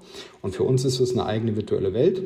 Und 0.43 0.53
für 0.53 0.63
uns 0.63 0.85
ist 0.85 0.99
es 0.99 1.13
eine 1.13 1.25
eigene 1.25 1.55
virtuelle 1.55 1.93
Welt 1.95 2.21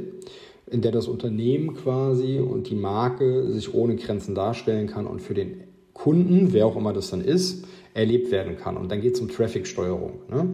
in 0.70 0.82
der 0.82 0.92
das 0.92 1.08
Unternehmen 1.08 1.76
quasi 1.76 2.40
und 2.40 2.70
die 2.70 2.76
Marke 2.76 3.52
sich 3.52 3.74
ohne 3.74 3.96
Grenzen 3.96 4.36
darstellen 4.36 4.88
kann 4.88 5.08
und 5.08 5.22
für 5.22 5.34
den 5.34 5.64
Kunden, 5.94 6.54
wer 6.54 6.66
auch 6.66 6.76
immer 6.76 6.94
das 6.94 7.10
dann 7.10 7.22
ist, 7.22 7.66
erlebt 7.94 8.32
werden 8.32 8.58
kann. 8.58 8.78
Und 8.78 8.92
dann 8.92 9.02
geht 9.02 9.16
es 9.16 9.22
um 9.22 9.30
Traffic-Steuerung. 9.30 10.20
Ne? 10.30 10.48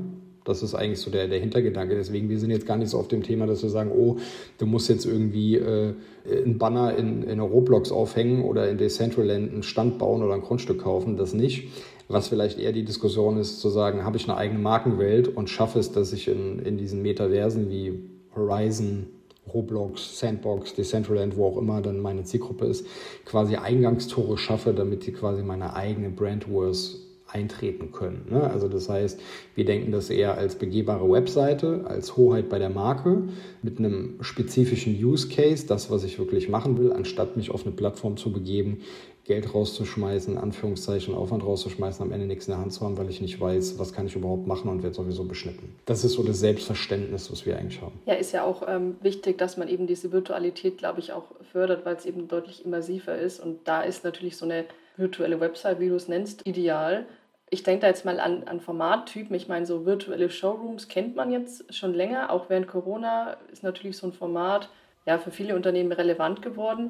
Das 0.45 0.61
ist 0.61 0.75
eigentlich 0.75 0.99
so 0.99 1.09
der, 1.09 1.27
der 1.27 1.39
Hintergedanke. 1.39 1.95
Deswegen, 1.95 2.29
wir 2.29 2.39
sind 2.39 2.51
jetzt 2.51 2.65
gar 2.65 2.77
nicht 2.77 2.89
so 2.89 2.97
auf 2.97 3.07
dem 3.07 3.23
Thema, 3.23 3.47
dass 3.47 3.63
wir 3.63 3.69
sagen, 3.69 3.91
oh, 3.91 4.17
du 4.57 4.65
musst 4.65 4.89
jetzt 4.89 5.05
irgendwie 5.05 5.55
äh, 5.55 5.93
einen 6.25 6.57
Banner 6.57 6.95
in, 6.97 7.23
in 7.23 7.39
Roblox 7.39 7.91
aufhängen 7.91 8.43
oder 8.43 8.69
in 8.69 8.77
Decentraland 8.77 9.51
einen 9.51 9.63
Stand 9.63 9.99
bauen 9.99 10.21
oder 10.21 10.33
ein 10.33 10.41
Grundstück 10.41 10.79
kaufen. 10.79 11.17
Das 11.17 11.33
nicht. 11.33 11.69
Was 12.09 12.27
vielleicht 12.27 12.59
eher 12.59 12.73
die 12.73 12.83
Diskussion 12.83 13.37
ist, 13.37 13.59
zu 13.61 13.69
sagen, 13.69 14.03
habe 14.03 14.17
ich 14.17 14.29
eine 14.29 14.37
eigene 14.37 14.59
Markenwelt 14.59 15.29
und 15.29 15.49
schaffe 15.49 15.79
es, 15.79 15.91
dass 15.91 16.11
ich 16.11 16.27
in, 16.27 16.59
in 16.59 16.77
diesen 16.77 17.01
Metaversen 17.01 17.69
wie 17.69 18.03
Horizon, 18.35 19.07
Roblox, 19.51 20.19
Sandbox, 20.19 20.73
Decentraland, 20.73 21.35
wo 21.35 21.47
auch 21.47 21.57
immer 21.57 21.81
dann 21.81 21.99
meine 21.99 22.23
Zielgruppe 22.23 22.65
ist, 22.65 22.85
quasi 23.25 23.55
Eingangstore 23.55 24.37
schaffe, 24.37 24.73
damit 24.73 25.03
sie 25.03 25.11
quasi 25.11 25.43
meine 25.43 25.75
eigene 25.75 26.09
Brand 26.09 26.51
Wars 26.51 27.02
eintreten 27.33 27.91
können. 27.91 28.27
Ne? 28.29 28.41
Also 28.49 28.67
das 28.67 28.87
heißt, 28.87 29.19
wir 29.55 29.65
denken 29.65 29.91
das 29.91 30.09
eher 30.09 30.37
als 30.37 30.55
begehbare 30.55 31.09
Webseite, 31.09 31.81
als 31.85 32.15
Hoheit 32.15 32.49
bei 32.49 32.59
der 32.59 32.69
Marke, 32.69 33.23
mit 33.61 33.79
einem 33.79 34.15
spezifischen 34.21 34.93
Use 34.93 35.27
Case, 35.27 35.65
das, 35.67 35.89
was 35.89 36.03
ich 36.03 36.19
wirklich 36.19 36.47
machen 36.47 36.77
will, 36.77 36.93
anstatt 36.93 37.35
mich 37.35 37.51
auf 37.51 37.65
eine 37.65 37.75
Plattform 37.75 38.17
zu 38.17 38.31
begeben, 38.31 38.81
Geld 39.25 39.53
rauszuschmeißen, 39.53 40.37
Anführungszeichen 40.37 41.15
Aufwand 41.15 41.45
rauszuschmeißen, 41.45 42.05
am 42.05 42.11
Ende 42.11 42.27
nichts 42.27 42.47
in 42.47 42.51
der 42.51 42.59
Hand 42.59 42.73
zu 42.73 42.81
haben, 42.81 42.97
weil 42.97 43.09
ich 43.09 43.21
nicht 43.21 43.39
weiß, 43.39 43.79
was 43.79 43.93
kann 43.93 44.05
ich 44.05 44.15
überhaupt 44.15 44.47
machen 44.47 44.69
und 44.69 44.83
werde 44.83 44.95
sowieso 44.95 45.23
beschnitten. 45.23 45.75
Das 45.85 46.03
ist 46.03 46.13
so 46.13 46.23
das 46.23 46.39
Selbstverständnis, 46.39 47.31
was 47.31 47.45
wir 47.45 47.57
eigentlich 47.57 47.81
haben. 47.81 47.99
Ja, 48.05 48.15
ist 48.15 48.33
ja 48.33 48.43
auch 48.43 48.63
ähm, 48.67 48.97
wichtig, 49.01 49.37
dass 49.37 49.55
man 49.55 49.69
eben 49.69 49.87
diese 49.87 50.11
Virtualität, 50.11 50.77
glaube 50.77 50.99
ich, 50.99 51.13
auch 51.13 51.23
fördert, 51.53 51.85
weil 51.85 51.95
es 51.95 52.05
eben 52.05 52.27
deutlich 52.27 52.65
immersiver 52.65 53.17
ist. 53.17 53.39
Und 53.39 53.59
da 53.63 53.81
ist 53.81 54.03
natürlich 54.03 54.35
so 54.35 54.43
eine 54.43 54.65
virtuelle 54.97 55.39
Website, 55.39 55.79
wie 55.79 55.87
du 55.87 55.95
es 55.95 56.09
nennst, 56.09 56.45
ideal. 56.45 57.05
Ich 57.53 57.61
denke 57.61 57.81
da 57.81 57.87
jetzt 57.87 58.03
mal 58.03 58.19
an, 58.19 58.45
an 58.45 58.59
Formattypen. 58.59 59.35
Ich 59.35 59.47
meine, 59.47 59.67
so 59.67 59.85
virtuelle 59.85 60.31
Showrooms 60.31 60.87
kennt 60.87 61.15
man 61.15 61.31
jetzt 61.31 61.71
schon 61.71 61.93
länger. 61.93 62.31
Auch 62.31 62.49
während 62.49 62.67
Corona 62.67 63.37
ist 63.51 63.61
natürlich 63.61 63.95
so 63.95 64.07
ein 64.07 64.11
Format 64.11 64.69
ja 65.05 65.19
für 65.19 65.29
viele 65.29 65.55
Unternehmen 65.55 65.91
relevant 65.91 66.41
geworden. 66.41 66.89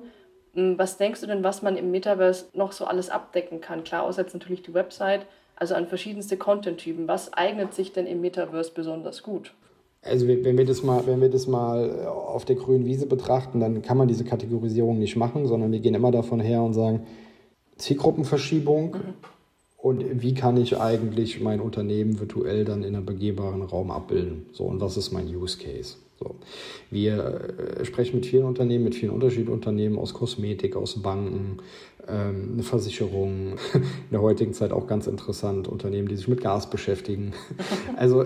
Hm, 0.53 0.77
was 0.77 0.95
denkst 0.95 1.19
du 1.19 1.27
denn, 1.27 1.43
was 1.43 1.63
man 1.63 1.75
im 1.75 1.91
Metaverse 1.91 2.45
noch 2.53 2.71
so 2.71 2.85
alles 2.85 3.09
abdecken 3.09 3.59
kann? 3.59 3.83
Klar, 3.83 4.03
außer 4.03 4.21
jetzt 4.21 4.33
natürlich 4.33 4.61
die 4.61 4.73
Website, 4.73 5.25
also 5.57 5.75
an 5.75 5.85
verschiedenste 5.85 6.37
Content-Typen. 6.37 7.09
Was 7.09 7.33
eignet 7.33 7.73
sich 7.73 7.91
denn 7.91 8.07
im 8.07 8.21
Metaverse 8.21 8.71
besonders 8.73 9.21
gut? 9.21 9.53
Also 10.01 10.29
wenn 10.29 10.57
wir 10.57 10.65
das 10.65 10.81
mal, 10.81 11.05
wenn 11.05 11.19
wir 11.19 11.29
das 11.29 11.45
mal 11.45 12.07
auf 12.07 12.45
der 12.45 12.55
grünen 12.55 12.85
Wiese 12.85 13.05
betrachten, 13.05 13.59
dann 13.59 13.81
kann 13.81 13.97
man 13.97 14.07
diese 14.07 14.23
Kategorisierung 14.23 14.97
nicht 14.97 15.17
machen, 15.17 15.45
sondern 15.45 15.73
wir 15.73 15.79
gehen 15.81 15.93
immer 15.93 16.11
davon 16.11 16.39
her 16.39 16.63
und 16.63 16.73
sagen, 16.73 17.05
Zielgruppenverschiebung 17.75 18.91
mhm. 18.91 19.13
Und 19.83 20.21
wie 20.21 20.33
kann 20.33 20.55
ich 20.55 20.79
eigentlich 20.79 21.41
mein 21.41 21.59
Unternehmen 21.59 22.17
virtuell 22.17 22.63
dann 22.63 22.83
in 22.83 22.95
einem 22.95 23.05
begehbaren 23.05 23.61
Raum 23.63 23.91
abbilden? 23.91 24.45
So, 24.53 24.63
und 24.63 24.79
was 24.79 24.95
ist 24.95 25.11
mein 25.11 25.27
Use 25.27 25.57
Case? 25.57 25.97
So. 26.17 26.35
Wir 26.89 27.51
äh, 27.81 27.83
sprechen 27.83 28.15
mit 28.15 28.25
vielen 28.25 28.45
Unternehmen, 28.45 28.85
mit 28.85 28.95
vielen 28.95 29.11
unterschiedlichen 29.11 29.51
Unternehmen 29.51 29.99
aus 29.99 30.13
Kosmetik, 30.13 30.77
aus 30.77 31.01
Banken, 31.01 31.57
ähm, 32.07 32.51
eine 32.53 32.63
Versicherung, 32.63 33.57
in 33.73 34.09
der 34.09 34.21
heutigen 34.21 34.53
Zeit 34.53 34.71
auch 34.71 34.87
ganz 34.87 35.05
interessant, 35.05 35.67
Unternehmen, 35.67 36.07
die 36.07 36.15
sich 36.15 36.29
mit 36.29 36.39
Gas 36.39 36.69
beschäftigen. 36.69 37.33
Also 37.97 38.23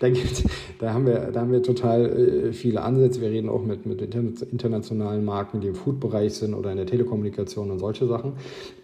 da, 0.00 0.08
gibt, 0.08 0.44
da, 0.78 0.94
haben 0.94 1.06
wir, 1.06 1.30
da 1.30 1.42
haben 1.42 1.52
wir 1.52 1.62
total 1.62 2.06
äh, 2.06 2.52
viele 2.52 2.82
Ansätze. 2.82 3.20
Wir 3.20 3.30
reden 3.30 3.48
auch 3.48 3.62
mit, 3.62 3.86
mit 3.86 4.00
internationalen 4.00 5.24
Marken, 5.24 5.60
die 5.60 5.68
im 5.68 5.74
Food-Bereich 5.74 6.34
sind 6.34 6.54
oder 6.54 6.70
in 6.70 6.78
der 6.78 6.86
Telekommunikation 6.86 7.70
und 7.70 7.78
solche 7.78 8.06
Sachen. 8.06 8.32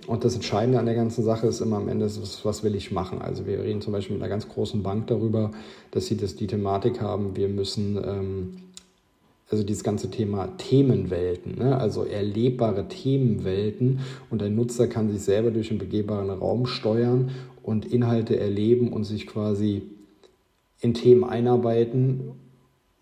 Und 0.07 0.25
das 0.25 0.35
Entscheidende 0.35 0.79
an 0.79 0.87
der 0.87 0.95
ganzen 0.95 1.25
Sache 1.25 1.47
ist 1.47 1.61
immer 1.61 1.79
am 1.79 1.89
Ende, 1.89 2.05
was, 2.05 2.65
will 2.65 2.75
ich 2.75 2.93
machen? 2.93 3.21
Also 3.23 3.47
wir 3.47 3.63
reden 3.63 3.81
zum 3.81 3.93
Beispiel 3.93 4.15
mit 4.15 4.23
einer 4.23 4.31
ganz 4.31 4.49
großen 4.49 4.83
Bank 4.83 5.07
darüber, 5.09 5.53
dass 5.91 6.07
sie 6.07 6.17
das, 6.17 6.37
die 6.37 6.47
Thematik 6.47 7.01
haben, 7.01 7.35
wir 7.35 7.49
müssen... 7.49 7.97
Ähm, 7.97 8.57
also 9.49 9.63
dieses 9.63 9.85
ganze 9.85 10.11
Thema 10.11 10.49
Themenwelten, 10.59 11.57
ne? 11.57 11.79
also 11.79 12.03
erlebbare 12.03 12.89
Themenwelten 12.89 14.01
und 14.29 14.43
ein 14.43 14.57
Nutzer 14.57 14.89
kann 14.89 15.09
sich 15.09 15.23
selber 15.23 15.53
durch 15.53 15.71
einen 15.71 15.79
begehbaren 15.79 16.31
Raum 16.31 16.67
steuern 16.67 17.31
und 17.63 17.85
Inhalte 17.85 18.41
erleben 18.41 18.93
und 18.93 19.05
sich 19.05 19.29
quasi 19.29 19.83
in 20.81 20.95
Themen 20.95 21.25
einarbeiten, 21.25 22.33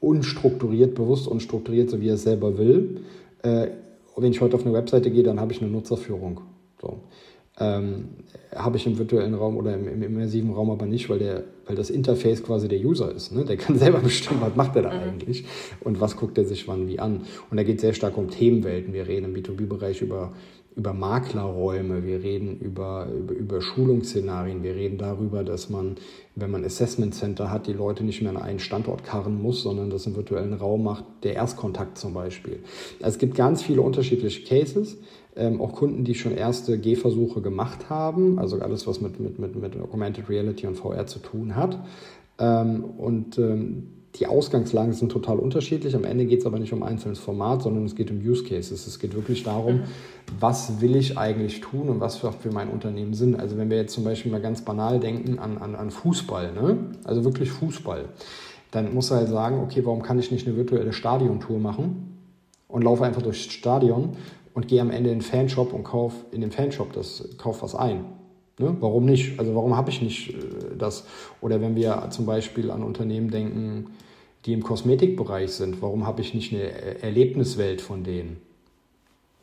unstrukturiert, 0.00 0.94
bewusst 0.94 1.26
unstrukturiert, 1.26 1.90
so 1.90 2.00
wie 2.00 2.08
er 2.08 2.14
es 2.14 2.22
selber 2.22 2.58
will. 2.58 3.00
Äh, 3.42 3.68
wenn 4.16 4.32
ich 4.32 4.40
heute 4.40 4.56
auf 4.56 4.64
eine 4.64 4.74
Webseite 4.74 5.10
gehe, 5.10 5.22
dann 5.22 5.40
habe 5.40 5.52
ich 5.52 5.60
eine 5.60 5.70
Nutzerführung. 5.70 6.42
So. 6.80 7.00
Ähm, 7.58 8.08
habe 8.54 8.76
ich 8.76 8.86
im 8.86 8.98
virtuellen 8.98 9.34
Raum 9.34 9.56
oder 9.56 9.74
im, 9.74 9.86
im, 9.88 10.02
immersiven 10.02 10.52
Raum 10.52 10.70
aber 10.70 10.86
nicht, 10.86 11.08
weil, 11.08 11.20
der, 11.20 11.44
weil 11.66 11.76
das 11.76 11.88
Interface 11.88 12.42
quasi 12.42 12.66
der 12.66 12.80
User 12.80 13.12
ist. 13.14 13.32
Ne? 13.32 13.44
Der 13.44 13.56
kann 13.56 13.78
selber 13.78 14.00
bestimmen, 14.00 14.40
was 14.40 14.56
macht 14.56 14.74
er 14.76 14.82
da 14.82 14.92
mhm. 14.92 15.00
eigentlich 15.00 15.44
und 15.80 16.00
was 16.00 16.16
guckt 16.16 16.36
er 16.36 16.44
sich 16.44 16.66
wann 16.66 16.88
wie 16.88 16.98
an. 16.98 17.22
Und 17.50 17.56
da 17.56 17.62
geht 17.62 17.76
es 17.76 17.82
sehr 17.82 17.92
stark 17.92 18.16
um 18.16 18.28
Themenwelten. 18.28 18.92
Wir 18.92 19.06
reden 19.06 19.26
im 19.26 19.34
B2B-Bereich 19.34 20.02
über, 20.02 20.32
über 20.76 20.92
Maklerräume, 20.92 22.04
wir 22.04 22.22
reden 22.22 22.58
über, 22.58 23.06
über, 23.06 23.34
über 23.34 23.60
Schulungsszenarien, 23.60 24.62
wir 24.62 24.74
reden 24.74 24.98
darüber, 24.98 25.44
dass 25.44 25.70
man, 25.70 25.96
wenn 26.34 26.50
man 26.50 26.64
Assessment 26.64 27.14
Center 27.14 27.50
hat, 27.50 27.66
die 27.66 27.72
Leute 27.72 28.02
nicht 28.02 28.22
mehr 28.22 28.30
an 28.30 28.36
einen 28.36 28.58
Standort 28.58 29.04
karren 29.04 29.40
muss, 29.40 29.62
sondern 29.62 29.90
das 29.90 30.06
im 30.06 30.16
virtuellen 30.16 30.54
Raum 30.54 30.82
macht, 30.82 31.04
der 31.22 31.34
Erstkontakt 31.34 31.98
zum 31.98 32.12
Beispiel. 32.12 32.58
Also 33.00 33.14
es 33.14 33.18
gibt 33.18 33.36
ganz 33.36 33.62
viele 33.62 33.82
unterschiedliche 33.82 34.42
Cases 34.42 34.96
ähm, 35.36 35.60
auch 35.60 35.72
Kunden, 35.72 36.04
die 36.04 36.14
schon 36.14 36.32
erste 36.32 36.78
Gehversuche 36.78 37.40
gemacht 37.40 37.90
haben, 37.90 38.38
also 38.38 38.58
alles, 38.60 38.86
was 38.86 39.00
mit, 39.00 39.18
mit, 39.20 39.38
mit, 39.38 39.56
mit 39.56 39.80
Augmented 39.80 40.28
Reality 40.28 40.66
und 40.66 40.76
VR 40.76 41.06
zu 41.06 41.18
tun 41.18 41.56
hat. 41.56 41.78
Ähm, 42.38 42.84
und 42.84 43.38
ähm, 43.38 43.88
die 44.16 44.28
Ausgangslagen 44.28 44.92
sind 44.92 45.10
total 45.10 45.38
unterschiedlich. 45.38 45.96
Am 45.96 46.04
Ende 46.04 46.24
geht 46.24 46.40
es 46.40 46.46
aber 46.46 46.58
nicht 46.60 46.72
um 46.72 46.84
einzelnes 46.84 47.18
Format, 47.18 47.62
sondern 47.62 47.84
es 47.84 47.96
geht 47.96 48.12
um 48.12 48.18
Use 48.18 48.44
Cases. 48.44 48.86
Es 48.86 48.98
geht 49.00 49.14
wirklich 49.14 49.42
darum, 49.42 49.76
mhm. 49.76 49.84
was 50.38 50.80
will 50.80 50.94
ich 50.94 51.18
eigentlich 51.18 51.60
tun 51.60 51.88
und 51.88 52.00
was 52.00 52.16
für, 52.16 52.30
für 52.32 52.52
mein 52.52 52.68
Unternehmen 52.68 53.14
Sinn. 53.14 53.34
Also 53.34 53.56
wenn 53.56 53.70
wir 53.70 53.76
jetzt 53.76 53.92
zum 53.92 54.04
Beispiel 54.04 54.30
mal 54.30 54.40
ganz 54.40 54.62
banal 54.64 55.00
denken 55.00 55.38
an, 55.40 55.58
an, 55.58 55.74
an 55.74 55.90
Fußball, 55.90 56.52
ne? 56.52 56.76
also 57.02 57.24
wirklich 57.24 57.50
Fußball, 57.50 58.04
dann 58.70 58.94
muss 58.94 59.10
er 59.10 59.18
halt 59.18 59.28
sagen, 59.28 59.60
okay, 59.60 59.84
warum 59.84 60.02
kann 60.02 60.18
ich 60.18 60.30
nicht 60.30 60.46
eine 60.46 60.56
virtuelle 60.56 60.92
Stadiontour 60.92 61.58
machen 61.58 62.18
und 62.68 62.82
laufe 62.82 63.04
einfach 63.04 63.22
durchs 63.22 63.52
Stadion 63.52 64.16
und 64.52 64.68
gehe 64.68 64.80
am 64.80 64.90
Ende 64.90 65.10
in 65.10 65.18
den 65.18 65.22
Fanshop 65.22 65.72
und 65.72 65.82
kaufe 65.82 66.16
in 66.30 66.40
dem 66.40 66.52
Fanshop 66.52 66.92
das, 66.92 67.28
kauf 67.36 67.62
was 67.62 67.74
ein. 67.74 68.04
Ne? 68.58 68.76
Warum 68.78 69.04
nicht? 69.04 69.40
Also 69.40 69.54
warum 69.56 69.76
habe 69.76 69.90
ich 69.90 70.00
nicht 70.00 70.30
äh, 70.30 70.76
das? 70.78 71.04
Oder 71.40 71.60
wenn 71.60 71.74
wir 71.74 72.06
zum 72.10 72.26
Beispiel 72.26 72.70
an 72.70 72.84
Unternehmen 72.84 73.30
denken, 73.30 73.86
die 74.44 74.52
im 74.52 74.62
Kosmetikbereich 74.62 75.52
sind, 75.52 75.80
warum 75.80 76.06
habe 76.06 76.20
ich 76.20 76.34
nicht 76.34 76.52
eine 76.52 77.02
Erlebniswelt 77.02 77.80
von 77.80 78.04
denen? 78.04 78.36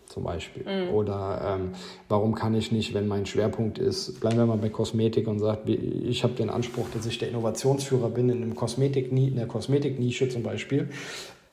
Zum 0.07 0.23
Beispiel. 0.23 0.63
Mhm. 0.63 0.93
Oder 0.93 1.57
ähm, 1.57 1.69
warum 2.09 2.35
kann 2.35 2.53
ich 2.53 2.73
nicht, 2.73 2.93
wenn 2.93 3.07
mein 3.07 3.25
Schwerpunkt 3.25 3.79
ist, 3.79 4.19
bleiben 4.19 4.37
wir 4.37 4.45
mal 4.45 4.57
bei 4.57 4.67
Kosmetik 4.67 5.25
und 5.25 5.39
sagt, 5.39 5.69
ich 5.69 6.23
habe 6.23 6.33
den 6.33 6.49
Anspruch, 6.49 6.87
dass 6.93 7.05
ich 7.05 7.17
der 7.17 7.29
Innovationsführer 7.29 8.09
bin 8.09 8.29
in, 8.29 8.41
einem 8.41 8.55
Kosmetik, 8.55 9.09
in 9.09 9.35
der 9.37 9.47
Kosmetiknische 9.47 10.27
zum 10.27 10.43
Beispiel, 10.43 10.89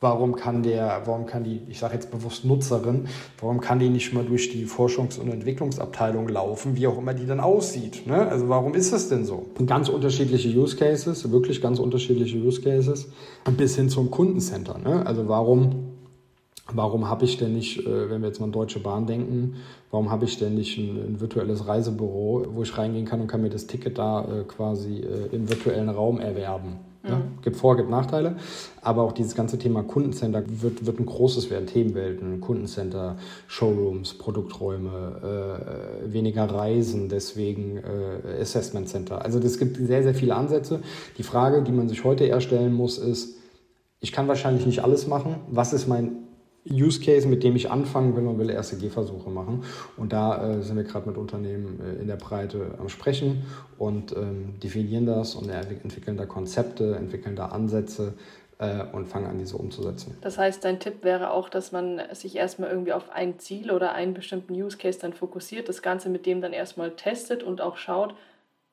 Warum 0.00 0.36
kann 0.36 0.62
der, 0.62 1.02
warum 1.06 1.26
kann 1.26 1.42
die, 1.42 1.60
ich 1.68 1.80
sage 1.80 1.94
jetzt 1.94 2.12
bewusst 2.12 2.44
Nutzerin, 2.44 3.08
warum 3.40 3.60
kann 3.60 3.80
die 3.80 3.88
nicht 3.88 4.12
mal 4.12 4.24
durch 4.24 4.48
die 4.50 4.64
Forschungs- 4.64 5.18
und 5.18 5.28
Entwicklungsabteilung 5.28 6.28
laufen, 6.28 6.76
wie 6.76 6.86
auch 6.86 6.98
immer 6.98 7.14
die 7.14 7.26
dann 7.26 7.40
aussieht? 7.40 8.06
Ne? 8.06 8.28
Also 8.28 8.48
warum 8.48 8.74
ist 8.74 8.92
das 8.92 9.08
denn 9.08 9.24
so? 9.24 9.46
Ganz 9.66 9.88
unterschiedliche 9.88 10.56
Use 10.56 10.76
Cases, 10.76 11.32
wirklich 11.32 11.60
ganz 11.60 11.80
unterschiedliche 11.80 12.38
Use 12.38 12.60
Cases, 12.60 13.08
bis 13.56 13.74
hin 13.74 13.88
zum 13.88 14.10
Kundencenter. 14.12 14.78
Ne? 14.78 15.04
Also 15.04 15.28
warum 15.28 15.88
Warum 16.70 17.08
habe 17.08 17.24
ich 17.24 17.38
denn 17.38 17.54
nicht, 17.54 17.86
äh, 17.86 18.10
wenn 18.10 18.20
wir 18.20 18.28
jetzt 18.28 18.40
mal 18.40 18.46
an 18.46 18.52
Deutsche 18.52 18.80
Bahn 18.80 19.06
denken, 19.06 19.56
warum 19.90 20.10
habe 20.10 20.26
ich 20.26 20.38
denn 20.38 20.54
nicht 20.54 20.76
ein, 20.76 20.98
ein, 20.98 21.20
virtuelles 21.20 21.66
Reisebüro, 21.66 22.44
wo 22.50 22.62
ich 22.62 22.76
reingehen 22.76 23.06
kann 23.06 23.22
und 23.22 23.26
kann 23.26 23.40
mir 23.40 23.48
das 23.48 23.66
Ticket 23.66 23.96
da 23.96 24.20
äh, 24.24 24.44
quasi 24.44 24.98
äh, 24.98 25.34
im 25.34 25.48
virtuellen 25.48 25.88
Raum 25.88 26.20
erwerben? 26.20 26.76
Mhm. 27.16 27.42
gibt 27.42 27.56
Vor-, 27.56 27.76
gibt 27.76 27.90
Nachteile. 27.90 28.36
Aber 28.82 29.02
auch 29.02 29.12
dieses 29.12 29.34
ganze 29.34 29.58
Thema 29.58 29.82
Kundencenter 29.82 30.42
wird, 30.46 30.86
wird 30.86 31.00
ein 31.00 31.06
großes 31.06 31.50
werden. 31.50 31.66
Themenwelten, 31.66 32.40
Kundencenter, 32.40 33.16
Showrooms, 33.46 34.14
Produkträume, 34.14 36.02
äh, 36.06 36.12
weniger 36.12 36.44
Reisen, 36.44 37.08
deswegen 37.08 37.78
äh, 37.78 38.40
Assessment 38.40 38.88
Center. 38.88 39.22
Also 39.22 39.38
es 39.38 39.58
gibt 39.58 39.76
sehr, 39.76 40.02
sehr 40.02 40.14
viele 40.14 40.34
Ansätze. 40.34 40.80
Die 41.16 41.22
Frage, 41.22 41.62
die 41.62 41.72
man 41.72 41.88
sich 41.88 42.04
heute 42.04 42.28
erstellen 42.28 42.74
muss, 42.74 42.98
ist, 42.98 43.36
ich 44.00 44.12
kann 44.12 44.28
wahrscheinlich 44.28 44.64
nicht 44.66 44.84
alles 44.84 45.06
machen. 45.06 45.36
Was 45.50 45.72
ist 45.72 45.88
mein 45.88 46.27
Use 46.70 47.00
Case, 47.00 47.26
mit 47.26 47.42
dem 47.42 47.56
ich 47.56 47.70
anfangen 47.70 48.16
will 48.16 48.26
und 48.26 48.38
will 48.38 48.50
erste 48.50 48.76
Gehversuche 48.76 49.30
machen. 49.30 49.64
Und 49.96 50.12
da 50.12 50.58
äh, 50.58 50.62
sind 50.62 50.76
wir 50.76 50.84
gerade 50.84 51.08
mit 51.08 51.16
Unternehmen 51.16 51.80
äh, 51.80 52.00
in 52.00 52.08
der 52.08 52.16
Breite 52.16 52.74
am 52.78 52.88
Sprechen 52.88 53.46
und 53.78 54.12
ähm, 54.12 54.58
definieren 54.62 55.06
das 55.06 55.34
und 55.34 55.48
entwickeln 55.48 56.16
da 56.16 56.26
Konzepte, 56.26 56.96
entwickeln 56.96 57.36
da 57.36 57.46
Ansätze 57.46 58.14
äh, 58.58 58.84
und 58.92 59.06
fangen 59.06 59.26
an, 59.26 59.38
diese 59.38 59.56
umzusetzen. 59.56 60.16
Das 60.20 60.36
heißt, 60.36 60.64
dein 60.64 60.80
Tipp 60.80 61.04
wäre 61.04 61.30
auch, 61.30 61.48
dass 61.48 61.72
man 61.72 62.02
sich 62.12 62.36
erstmal 62.36 62.70
irgendwie 62.70 62.92
auf 62.92 63.10
ein 63.10 63.38
Ziel 63.38 63.70
oder 63.70 63.92
einen 63.92 64.14
bestimmten 64.14 64.52
Use 64.52 64.76
Case 64.76 64.98
dann 64.98 65.12
fokussiert, 65.12 65.68
das 65.68 65.82
Ganze 65.82 66.08
mit 66.08 66.26
dem 66.26 66.40
dann 66.40 66.52
erstmal 66.52 66.90
testet 66.92 67.42
und 67.42 67.60
auch 67.60 67.76
schaut, 67.76 68.14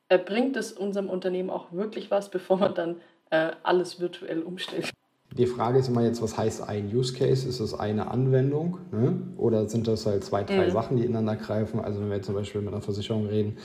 äh, 0.09 0.17
bringt 0.17 0.57
es 0.57 0.73
unserem 0.73 1.09
Unternehmen 1.09 1.49
auch 1.49 1.71
wirklich 1.71 2.11
was, 2.11 2.29
bevor 2.29 2.57
man 2.57 2.73
dann 2.75 2.95
äh, 3.29 3.51
alles 3.63 3.99
virtuell 3.99 4.41
umstellt. 4.41 4.91
Die 5.37 5.47
Frage 5.47 5.79
ist 5.79 5.89
immer 5.89 6.01
jetzt, 6.01 6.21
was 6.21 6.37
heißt 6.37 6.67
ein 6.67 6.95
Use 6.95 7.13
Case? 7.13 7.47
Ist 7.47 7.59
es 7.59 7.73
eine 7.73 8.09
Anwendung 8.09 8.77
ne? 8.91 9.21
oder 9.37 9.67
sind 9.67 9.87
das 9.87 10.05
halt 10.05 10.23
zwei, 10.23 10.43
drei 10.43 10.67
mhm. 10.67 10.71
Sachen, 10.71 10.97
die 10.97 11.03
ineinander 11.03 11.35
greifen? 11.35 11.81
Also 11.81 11.99
wenn 11.99 12.07
wir 12.07 12.15
jetzt 12.17 12.27
zum 12.27 12.35
Beispiel 12.35 12.61
mit 12.61 12.71
einer 12.71 12.81
Versicherung 12.81 13.25
reden, 13.27 13.57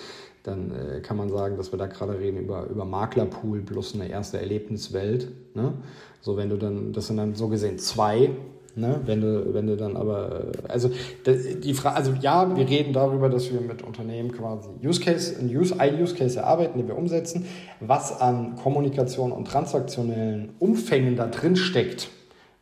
dann 0.43 0.73
äh, 0.73 1.01
kann 1.01 1.17
man 1.17 1.29
sagen, 1.29 1.57
dass 1.57 1.73
wir 1.73 1.79
da 1.79 1.87
gerade 1.87 2.19
reden 2.19 2.39
über, 2.39 2.67
über 2.67 2.85
Maklerpool 2.85 3.61
plus 3.61 3.95
eine 3.95 4.09
erste 4.09 4.39
Erlebniswelt. 4.41 5.29
Ne? 5.55 5.75
So 6.21 6.37
wenn 6.37 6.49
du 6.49 6.57
dann, 6.57 6.93
das 6.93 7.07
sind 7.07 7.19
dann 7.19 7.35
so 7.35 7.49
gesehen 7.49 7.79
zwei 7.79 8.31
Ne? 8.77 9.01
Wenn, 9.05 9.21
du, 9.21 9.53
wenn 9.53 9.67
du 9.67 9.77
dann 9.77 9.97
aber, 9.97 10.47
also 10.69 10.91
die 11.27 11.75
Frage, 11.75 11.97
also 11.97 12.13
ja, 12.21 12.57
wir 12.57 12.69
reden 12.69 12.93
darüber, 12.93 13.29
dass 13.29 13.53
wir 13.53 13.61
mit 13.61 13.83
Unternehmen 13.83 14.33
quasi 14.33 14.69
Use 14.85 15.01
Case, 15.01 15.37
ein 15.41 15.49
Use, 15.49 15.79
ein 15.79 16.01
Use 16.01 16.15
Case 16.15 16.39
erarbeiten, 16.39 16.79
den 16.79 16.89
wir 16.89 16.97
umsetzen, 16.97 17.47
was 17.81 18.21
an 18.21 18.57
Kommunikation 18.57 19.33
und 19.33 19.47
transaktionellen 19.47 20.51
Umfängen 20.59 21.17
da 21.17 21.27
drin 21.27 21.57
steckt. 21.57 22.09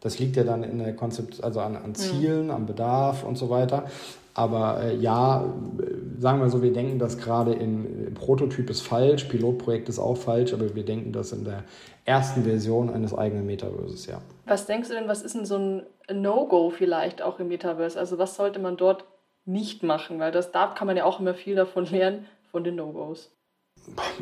Das 0.01 0.18
liegt 0.18 0.37
ja 0.37 0.44
dann 0.44 0.62
in 0.62 0.79
der 0.79 0.94
Konzept, 0.94 1.42
also 1.42 1.61
an, 1.61 1.77
an 1.77 1.94
Zielen, 1.94 2.44
mhm. 2.44 2.51
am 2.53 2.66
Bedarf 2.66 3.25
und 3.25 3.37
so 3.37 3.51
weiter. 3.51 3.85
Aber 4.38 4.81
äh, 4.85 4.94
ja, 4.94 5.53
sagen 6.16 6.40
wir 6.40 6.48
so, 6.48 6.62
wir 6.62 6.72
denken 6.72 7.01
das 7.01 7.18
gerade 7.18 7.55
im 7.55 8.14
Prototyp 8.14 8.70
ist 8.70 8.83
falsch, 8.83 9.24
Pilotprojekt 9.24 9.88
ist 9.88 9.98
auch 9.98 10.16
falsch, 10.16 10.55
aber 10.55 10.77
wir 10.77 10.85
denken 10.85 11.11
das 11.11 11.33
in 11.33 11.44
der 11.44 11.64
ersten 12.05 12.44
Version 12.44 12.88
eines 12.88 13.12
eigenen 13.12 13.46
Metaverses, 13.46 14.07
ja. 14.07 14.20
Was 14.46 14.66
denkst 14.66 14.90
du 14.90 14.94
denn, 14.94 15.09
was 15.09 15.22
ist 15.22 15.35
denn 15.35 15.44
so 15.44 15.57
ein 15.57 15.87
No-Go 16.12 16.70
vielleicht 16.70 17.20
auch 17.20 17.40
im 17.40 17.48
Metaverse? 17.48 17.98
Also 17.98 18.18
was 18.18 18.37
sollte 18.37 18.61
man 18.61 18.77
dort 18.77 19.07
nicht 19.44 19.83
machen? 19.83 20.20
Weil 20.20 20.31
das, 20.31 20.53
da 20.53 20.68
kann 20.68 20.87
man 20.87 20.96
ja 20.96 21.05
auch 21.05 21.18
immer 21.18 21.35
viel 21.35 21.57
davon 21.57 21.87
lernen, 21.87 22.24
von 22.53 22.62
den 22.62 22.77
No-Gos. 22.77 23.33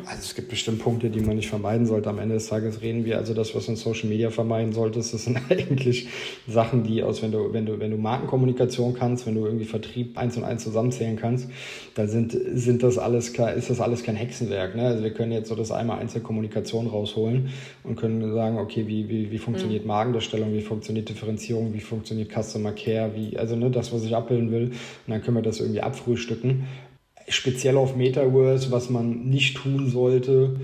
Also 0.05 0.19
es 0.19 0.35
gibt 0.35 0.49
bestimmt 0.49 0.79
Punkte, 0.79 1.09
die 1.09 1.19
man 1.21 1.35
nicht 1.35 1.49
vermeiden 1.49 1.85
sollte. 1.85 2.09
Am 2.09 2.19
Ende 2.19 2.35
des 2.35 2.47
Tages 2.47 2.81
reden 2.81 3.05
wir 3.05 3.17
also 3.17 3.33
das, 3.33 3.55
was 3.55 3.67
in 3.67 3.75
Social 3.75 4.09
Media 4.09 4.29
vermeiden 4.29 4.73
solltest, 4.73 5.13
das 5.13 5.25
sind 5.25 5.39
eigentlich 5.49 6.07
Sachen, 6.47 6.83
die 6.83 7.03
aus, 7.03 7.21
wenn 7.21 7.31
du, 7.31 7.53
wenn 7.53 7.65
du, 7.65 7.79
wenn 7.79 7.91
du 7.91 7.97
Markenkommunikation 7.97 8.93
kannst, 8.93 9.25
wenn 9.25 9.35
du 9.35 9.45
irgendwie 9.45 9.65
Vertrieb 9.65 10.17
eins 10.17 10.37
und 10.37 10.43
eins 10.43 10.63
zusammenzählen 10.63 11.17
kannst, 11.17 11.49
dann 11.95 12.07
sind, 12.07 12.37
sind 12.53 12.83
das 12.83 12.97
alles, 12.97 13.29
ist 13.29 13.69
das 13.69 13.81
alles 13.81 14.03
kein 14.03 14.15
Hexenwerk. 14.15 14.75
Ne? 14.75 14.83
Also 14.83 15.03
wir 15.03 15.11
können 15.11 15.31
jetzt 15.31 15.49
so 15.49 15.55
das 15.55 15.71
einmal 15.71 15.99
einzelne 15.99 16.23
Kommunikation 16.23 16.87
rausholen 16.87 17.49
und 17.83 17.95
können 17.95 18.33
sagen, 18.33 18.57
okay, 18.57 18.87
wie, 18.87 19.09
wie, 19.09 19.31
wie 19.31 19.37
funktioniert 19.37 19.83
mhm. 19.83 19.89
Markendarstellung, 19.89 20.53
wie 20.53 20.61
funktioniert 20.61 21.09
Differenzierung, 21.09 21.73
wie 21.73 21.79
funktioniert 21.79 22.31
Customer 22.31 22.71
Care, 22.71 23.11
wie, 23.15 23.37
also 23.37 23.55
ne, 23.55 23.71
das, 23.71 23.93
was 23.93 24.03
ich 24.03 24.15
abbilden 24.15 24.51
will. 24.51 24.67
Und 24.67 24.73
dann 25.07 25.21
können 25.21 25.37
wir 25.37 25.43
das 25.43 25.59
irgendwie 25.59 25.81
abfrühstücken 25.81 26.65
speziell 27.27 27.77
auf 27.77 27.95
Metaverse, 27.95 28.71
was 28.71 28.89
man 28.89 29.29
nicht 29.29 29.57
tun 29.57 29.89
sollte, 29.89 30.55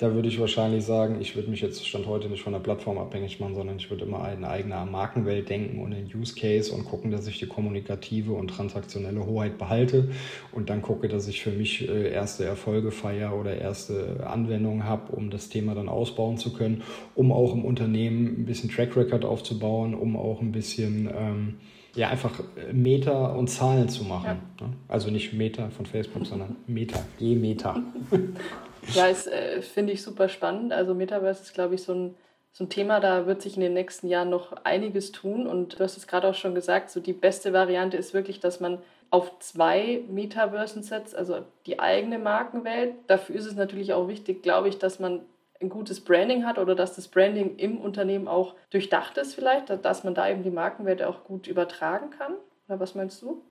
da 0.00 0.14
würde 0.14 0.28
ich 0.28 0.40
wahrscheinlich 0.40 0.86
sagen, 0.86 1.20
ich 1.20 1.36
würde 1.36 1.50
mich 1.50 1.60
jetzt 1.60 1.86
Stand 1.86 2.06
heute 2.06 2.30
nicht 2.30 2.42
von 2.42 2.54
der 2.54 2.60
Plattform 2.60 2.96
abhängig 2.96 3.38
machen, 3.38 3.54
sondern 3.54 3.76
ich 3.76 3.90
würde 3.90 4.06
immer 4.06 4.24
eine 4.24 4.48
eigene 4.48 4.74
Markenwelt 4.90 5.50
denken 5.50 5.78
und 5.78 5.92
einen 5.92 6.10
Use 6.14 6.34
Case 6.34 6.72
und 6.72 6.86
gucken, 6.86 7.10
dass 7.10 7.26
ich 7.26 7.38
die 7.38 7.46
kommunikative 7.46 8.32
und 8.32 8.48
transaktionelle 8.48 9.26
Hoheit 9.26 9.58
behalte 9.58 10.08
und 10.52 10.70
dann 10.70 10.80
gucke, 10.80 11.08
dass 11.08 11.28
ich 11.28 11.42
für 11.42 11.50
mich 11.50 11.86
äh, 11.86 12.10
erste 12.10 12.46
Erfolge 12.46 12.92
feiere 12.92 13.38
oder 13.38 13.58
erste 13.58 14.26
Anwendungen 14.26 14.84
habe, 14.84 15.12
um 15.12 15.28
das 15.28 15.50
Thema 15.50 15.74
dann 15.74 15.90
ausbauen 15.90 16.38
zu 16.38 16.54
können, 16.54 16.82
um 17.14 17.30
auch 17.30 17.52
im 17.52 17.66
Unternehmen 17.66 18.40
ein 18.40 18.46
bisschen 18.46 18.70
Track 18.70 18.96
Record 18.96 19.26
aufzubauen, 19.26 19.92
um 19.92 20.16
auch 20.16 20.40
ein 20.40 20.52
bisschen 20.52 21.10
ähm, 21.14 21.56
ja, 21.94 22.08
einfach 22.08 22.38
äh, 22.56 22.72
Meter 22.72 23.36
und 23.36 23.48
Zahlen 23.48 23.88
zu 23.88 24.04
machen. 24.04 24.40
Ja. 24.60 24.66
Ne? 24.66 24.72
Also 24.88 25.10
nicht 25.10 25.32
Meter 25.32 25.70
von 25.70 25.86
Facebook, 25.86 26.26
sondern 26.26 26.56
Meter, 26.66 27.00
je 27.18 27.34
Meter. 27.34 27.82
ja, 28.94 29.08
das 29.08 29.26
äh, 29.26 29.62
finde 29.62 29.92
ich 29.92 30.02
super 30.02 30.28
spannend. 30.28 30.72
Also 30.72 30.94
Metaverse 30.94 31.42
ist, 31.42 31.54
glaube 31.54 31.74
ich, 31.74 31.82
so 31.82 31.92
ein, 31.94 32.14
so 32.52 32.64
ein 32.64 32.68
Thema, 32.68 33.00
da 33.00 33.26
wird 33.26 33.42
sich 33.42 33.56
in 33.56 33.62
den 33.62 33.74
nächsten 33.74 34.08
Jahren 34.08 34.30
noch 34.30 34.52
einiges 34.64 35.12
tun. 35.12 35.46
Und 35.46 35.78
du 35.78 35.84
hast 35.84 35.96
es 35.96 36.06
gerade 36.06 36.28
auch 36.28 36.34
schon 36.34 36.54
gesagt, 36.54 36.90
so 36.90 37.00
die 37.00 37.12
beste 37.12 37.52
Variante 37.52 37.96
ist 37.96 38.14
wirklich, 38.14 38.40
dass 38.40 38.60
man 38.60 38.78
auf 39.10 39.40
zwei 39.40 40.02
Metaversen 40.08 40.84
setzt, 40.84 41.16
also 41.16 41.40
die 41.66 41.80
eigene 41.80 42.18
Markenwelt. 42.18 42.94
Dafür 43.08 43.34
ist 43.34 43.46
es 43.46 43.56
natürlich 43.56 43.92
auch 43.92 44.06
wichtig, 44.06 44.42
glaube 44.42 44.68
ich, 44.68 44.78
dass 44.78 45.00
man 45.00 45.22
ein 45.60 45.68
gutes 45.68 46.00
Branding 46.00 46.44
hat 46.44 46.58
oder 46.58 46.74
dass 46.74 46.96
das 46.96 47.08
Branding 47.08 47.56
im 47.56 47.78
Unternehmen 47.78 48.28
auch 48.28 48.54
durchdacht 48.70 49.18
ist 49.18 49.34
vielleicht, 49.34 49.70
dass 49.84 50.04
man 50.04 50.14
da 50.14 50.28
eben 50.28 50.42
die 50.42 50.50
Markenwerte 50.50 51.08
auch 51.08 51.24
gut 51.24 51.46
übertragen 51.46 52.10
kann? 52.10 52.34
Oder 52.68 52.80
was 52.80 52.94
meinst 52.94 53.20
du? 53.22 53.42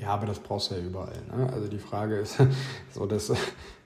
Ja, 0.00 0.08
aber 0.08 0.26
das 0.26 0.38
brauchst 0.38 0.70
du 0.70 0.76
ja 0.76 0.80
überall. 0.80 1.12
Ne? 1.28 1.52
Also 1.52 1.68
die 1.68 1.78
Frage 1.78 2.16
ist 2.16 2.38
so, 2.90 3.04
dass 3.04 3.30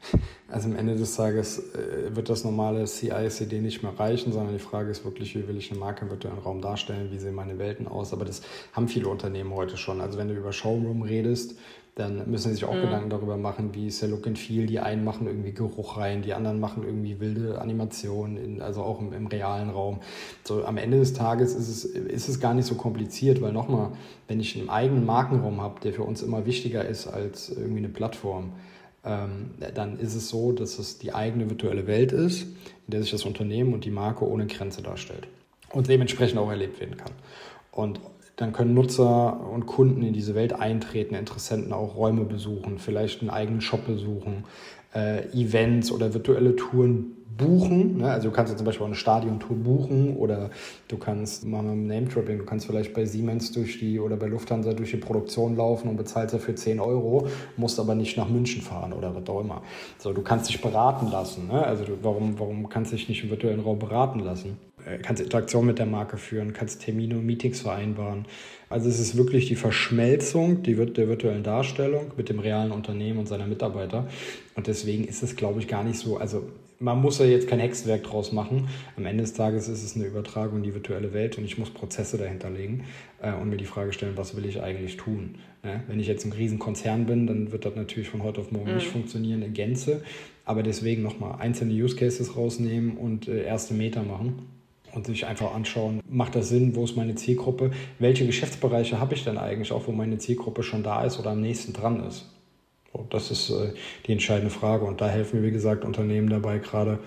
also 0.49 0.69
am 0.69 0.77
Ende 0.77 0.95
des 0.95 1.17
Tages 1.17 1.75
äh, 1.75 2.15
wird 2.15 2.29
das 2.29 2.45
normale 2.45 2.85
CI-CD 2.85 3.61
nicht 3.61 3.83
mehr 3.83 3.99
reichen, 3.99 4.33
sondern 4.33 4.53
die 4.53 4.63
Frage 4.63 4.91
ist 4.91 5.05
wirklich, 5.05 5.35
wie 5.35 5.49
will 5.49 5.57
ich 5.57 5.73
eine 5.73 5.81
Marke 5.81 6.05
im 6.05 6.11
virtuellen 6.11 6.39
Raum 6.39 6.61
darstellen, 6.61 7.11
wie 7.11 7.19
sehen 7.19 7.35
meine 7.35 7.59
Welten 7.59 7.89
aus. 7.89 8.13
Aber 8.13 8.25
das 8.25 8.43
haben 8.73 8.87
viele 8.87 9.09
Unternehmen 9.09 9.53
heute 9.55 9.77
schon. 9.77 10.01
Also 10.01 10.19
wenn 10.19 10.29
du 10.29 10.35
über 10.35 10.53
Showroom 10.53 11.03
redest, 11.03 11.59
dann 11.99 12.31
müssen 12.31 12.51
sie 12.51 12.55
sich 12.55 12.65
auch 12.65 12.75
mhm. 12.75 12.83
Gedanken 12.83 13.11
darüber 13.11 13.37
machen, 13.37 13.75
wie 13.75 13.89
ist 13.89 14.01
der 14.01 14.09
Look 14.09 14.29
and 14.29 14.39
Feel. 14.39 14.67
Die 14.67 14.79
einen 14.79 15.03
machen 15.03 15.27
irgendwie 15.27 15.53
Geruch 15.53 15.97
rein, 15.97 16.23
die 16.23 16.33
anderen 16.33 16.61
machen 16.61 16.85
irgendwie 16.85 17.19
wilde 17.19 17.61
Animationen, 17.61 18.37
in, 18.37 18.63
also 18.63 18.83
auch 18.83 19.01
im, 19.01 19.13
im, 19.13 19.27
realen 19.27 19.69
Raum. 19.71 19.99
So 20.45 20.65
am 20.65 20.77
Ende 20.77 20.99
des 21.01 21.13
Tages 21.13 21.57
ist 21.57 21.69
es, 21.69 21.85
ist 21.85 22.29
es 22.29 22.39
gar 22.39 22.55
nicht 22.55 22.67
so 22.67 22.77
kompliziert, 22.77 23.43
weil 23.43 23.53
nochmal, 23.53 23.91
wenn 24.29 24.39
ich 24.39 24.57
einen 24.57 24.69
eigenen 24.69 25.07
Markenraum 25.07 25.61
habe, 25.61 25.81
der 25.81 25.93
für 25.93 26.05
uns 26.05 26.23
immer 26.23 26.47
wichtiger 26.47 26.85
ist 26.85 27.09
als 27.09 27.49
irgendwie 27.49 27.79
eine 27.79 27.89
Plattform, 27.89 28.53
ähm, 29.05 29.51
dann 29.75 29.99
ist 29.99 30.15
es 30.15 30.29
so, 30.29 30.53
dass 30.53 30.79
es 30.79 30.99
die 30.99 31.13
eigene 31.13 31.51
virtuelle 31.51 31.89
Welt 31.89 32.13
ist, 32.13 32.43
in 32.43 32.93
der 32.93 33.03
sich 33.03 33.11
das 33.11 33.25
Unternehmen 33.25 33.75
und 33.75 33.85
die 33.85 33.91
Marke 33.91 34.25
ohne 34.25 34.47
Grenze 34.47 34.83
darstellt 34.83 35.27
und 35.73 35.89
dementsprechend 35.89 36.39
auch 36.39 36.49
erlebt 36.49 36.79
werden 36.79 36.97
kann. 36.97 37.13
Und 37.73 38.01
dann 38.39 38.53
können 38.53 38.73
Nutzer 38.73 39.41
und 39.53 39.67
Kunden 39.67 40.03
in 40.03 40.13
diese 40.13 40.37
Welt 40.37 40.53
eintreten, 40.53 41.17
Interessenten 41.17 41.73
auch 41.73 41.97
Räume 41.97 42.25
besuchen, 42.25 42.79
vielleicht 42.79 43.21
einen 43.21 43.31
eigenen 43.31 43.61
Shop 43.61 43.85
besuchen, 43.85 44.45
äh, 44.95 45.27
Events 45.33 45.91
oder 45.91 46.15
virtuelle 46.15 46.55
Touren 46.55 47.17
buchen. 47.37 47.99
Ne? 47.99 48.11
Also 48.11 48.29
du 48.29 48.35
kannst 48.35 48.51
jetzt 48.51 48.59
zum 48.59 48.67
Beispiel 48.67 48.85
auch 48.85 48.89
eine 48.89 48.95
Stadiontour 48.95 49.57
buchen 49.57 50.17
oder 50.17 50.51
du 50.87 50.99
kannst, 50.99 51.47
machen 51.47 51.89
wir 51.89 51.95
Name-Dropping, 51.95 52.39
du 52.39 52.45
kannst 52.45 52.67
vielleicht 52.67 52.95
bei 52.95 53.05
Siemens 53.05 53.51
durch 53.51 53.81
die 53.81 53.99
oder 53.99 54.17
bei 54.17 54.27
Lufthansa 54.27 54.73
durch 54.73 54.93
die 54.93 54.99
Produktion 54.99 55.57
laufen 55.57 55.89
und 55.89 55.97
bezahlst 55.97 56.33
dafür 56.33 56.55
10 56.55 56.79
Euro, 56.79 57.27
musst 57.57 57.81
aber 57.81 57.97
nicht 57.97 58.17
nach 58.17 58.29
München 58.29 58.63
fahren 58.63 58.93
oder 58.93 59.15
was 59.17 59.29
auch 59.29 59.41
immer. 59.41 59.63
So, 59.99 60.13
du 60.13 60.23
kannst 60.23 60.49
dich 60.49 60.61
beraten 60.61 61.11
lassen. 61.11 61.49
Ne? 61.49 61.65
Also 61.65 61.85
du, 61.85 61.93
warum, 62.03 62.39
warum 62.39 62.69
kannst 62.69 62.93
du 62.93 62.97
dich 62.97 63.09
nicht 63.09 63.25
im 63.25 63.31
virtuellen 63.31 63.61
Raum 63.61 63.81
beraten 63.81 64.21
lassen? 64.21 64.59
Äh, 64.89 64.99
kannst 64.99 65.23
Interaktion 65.23 65.67
mit 65.67 65.79
der 65.79 65.87
Marke 65.87 66.17
führen, 66.17 66.53
kannst 66.53 66.83
Termine 66.83 67.17
und 67.17 67.27
Meetings 67.27 67.61
vereinbaren. 67.61 68.27
Also 68.69 68.89
es 68.89 68.99
ist 68.99 69.17
wirklich 69.17 69.47
die 69.47 69.57
Verschmelzung 69.57 70.63
die 70.63 70.75
der 70.75 71.09
virtuellen 71.09 71.43
Darstellung 71.43 72.13
mit 72.17 72.29
dem 72.29 72.39
realen 72.39 72.71
Unternehmen 72.71 73.19
und 73.19 73.27
seiner 73.27 73.47
Mitarbeiter. 73.47 74.09
Und 74.55 74.67
deswegen 74.67 75.05
ist 75.05 75.23
es, 75.23 75.37
glaube 75.37 75.61
ich, 75.61 75.69
gar 75.69 75.85
nicht 75.85 75.99
so, 75.99 76.19
also 76.19 76.49
man 76.81 77.01
muss 77.01 77.19
ja 77.19 77.25
jetzt 77.25 77.49
kein 77.49 77.59
Hexenwerk 77.59 78.05
draus 78.05 78.31
machen. 78.31 78.69
Am 78.97 79.05
Ende 79.05 79.25
des 79.25 79.33
Tages 79.33 79.69
ist 79.69 79.83
es 79.83 79.97
eine 79.97 80.05
Übertragung 80.05 80.59
in 80.59 80.63
die 80.63 80.75
virtuelle 80.75 81.13
Welt 81.13 81.37
und 81.37 81.45
ich 81.45 81.59
muss 81.59 81.71
Prozesse 81.71 82.19
dahinter 82.19 82.51
legen 82.51 82.85
äh, 83.21 83.33
und 83.33 83.49
mir 83.49 83.57
die 83.57 83.65
Frage 83.65 83.93
stellen, 83.93 84.17
was 84.17 84.37
will 84.37 84.47
ich 84.47 84.63
eigentlich 84.63 84.97
tun? 84.97 85.37
Ne? 85.65 85.83
Wenn 85.89 85.99
ich 85.99 86.07
jetzt 86.07 86.25
ein 86.25 86.33
Riesenkonzern 86.33 87.07
bin, 87.07 87.27
dann 87.27 87.51
wird 87.51 87.65
das 87.65 87.75
natürlich 87.75 88.09
von 88.09 88.23
heute 88.23 88.41
auf 88.41 88.53
morgen 88.53 88.71
mhm. 88.71 88.77
nicht 88.77 88.87
funktionieren 88.87 89.43
in 89.43 89.55
Gänze. 89.55 90.03
Aber 90.45 90.63
deswegen 90.63 91.03
nochmal 91.03 91.41
einzelne 91.41 91.73
Use 91.73 91.97
Cases 91.97 92.37
rausnehmen 92.37 92.97
und 92.97 93.29
äh, 93.29 93.43
erste 93.45 93.75
Meter 93.75 94.03
machen 94.03 94.58
und 94.95 95.07
sich 95.07 95.27
einfach 95.27 95.55
anschauen, 95.55 96.01
macht 96.09 96.35
das 96.35 96.49
Sinn, 96.49 96.75
wo 96.75 96.85
ist 96.85 96.97
meine 96.97 97.15
Zielgruppe, 97.15 97.71
welche 97.99 98.27
Geschäftsbereiche 98.27 99.01
habe 99.01 99.15
ich 99.15 99.25
denn 99.25 99.39
eigentlich 99.39 99.73
auch, 99.73 99.87
wo 99.87 99.93
meine 99.93 100.19
Zielgruppe 100.19 100.63
schon 100.63 100.83
da 100.83 101.05
ist 101.05 101.19
oder 101.19 101.31
am 101.31 101.41
nächsten 101.41 101.73
dran 101.73 102.05
ist. 102.07 102.27
So, 102.93 103.07
das 103.11 103.31
ist 103.31 103.51
äh, 103.51 103.73
die 104.07 104.13
entscheidende 104.13 104.51
Frage 104.51 104.85
und 104.85 105.01
da 105.01 105.09
helfen 105.09 105.43
wie 105.43 105.51
gesagt, 105.51 105.85
Unternehmen 105.85 106.31
dabei 106.31 106.59
gerade 106.59 106.99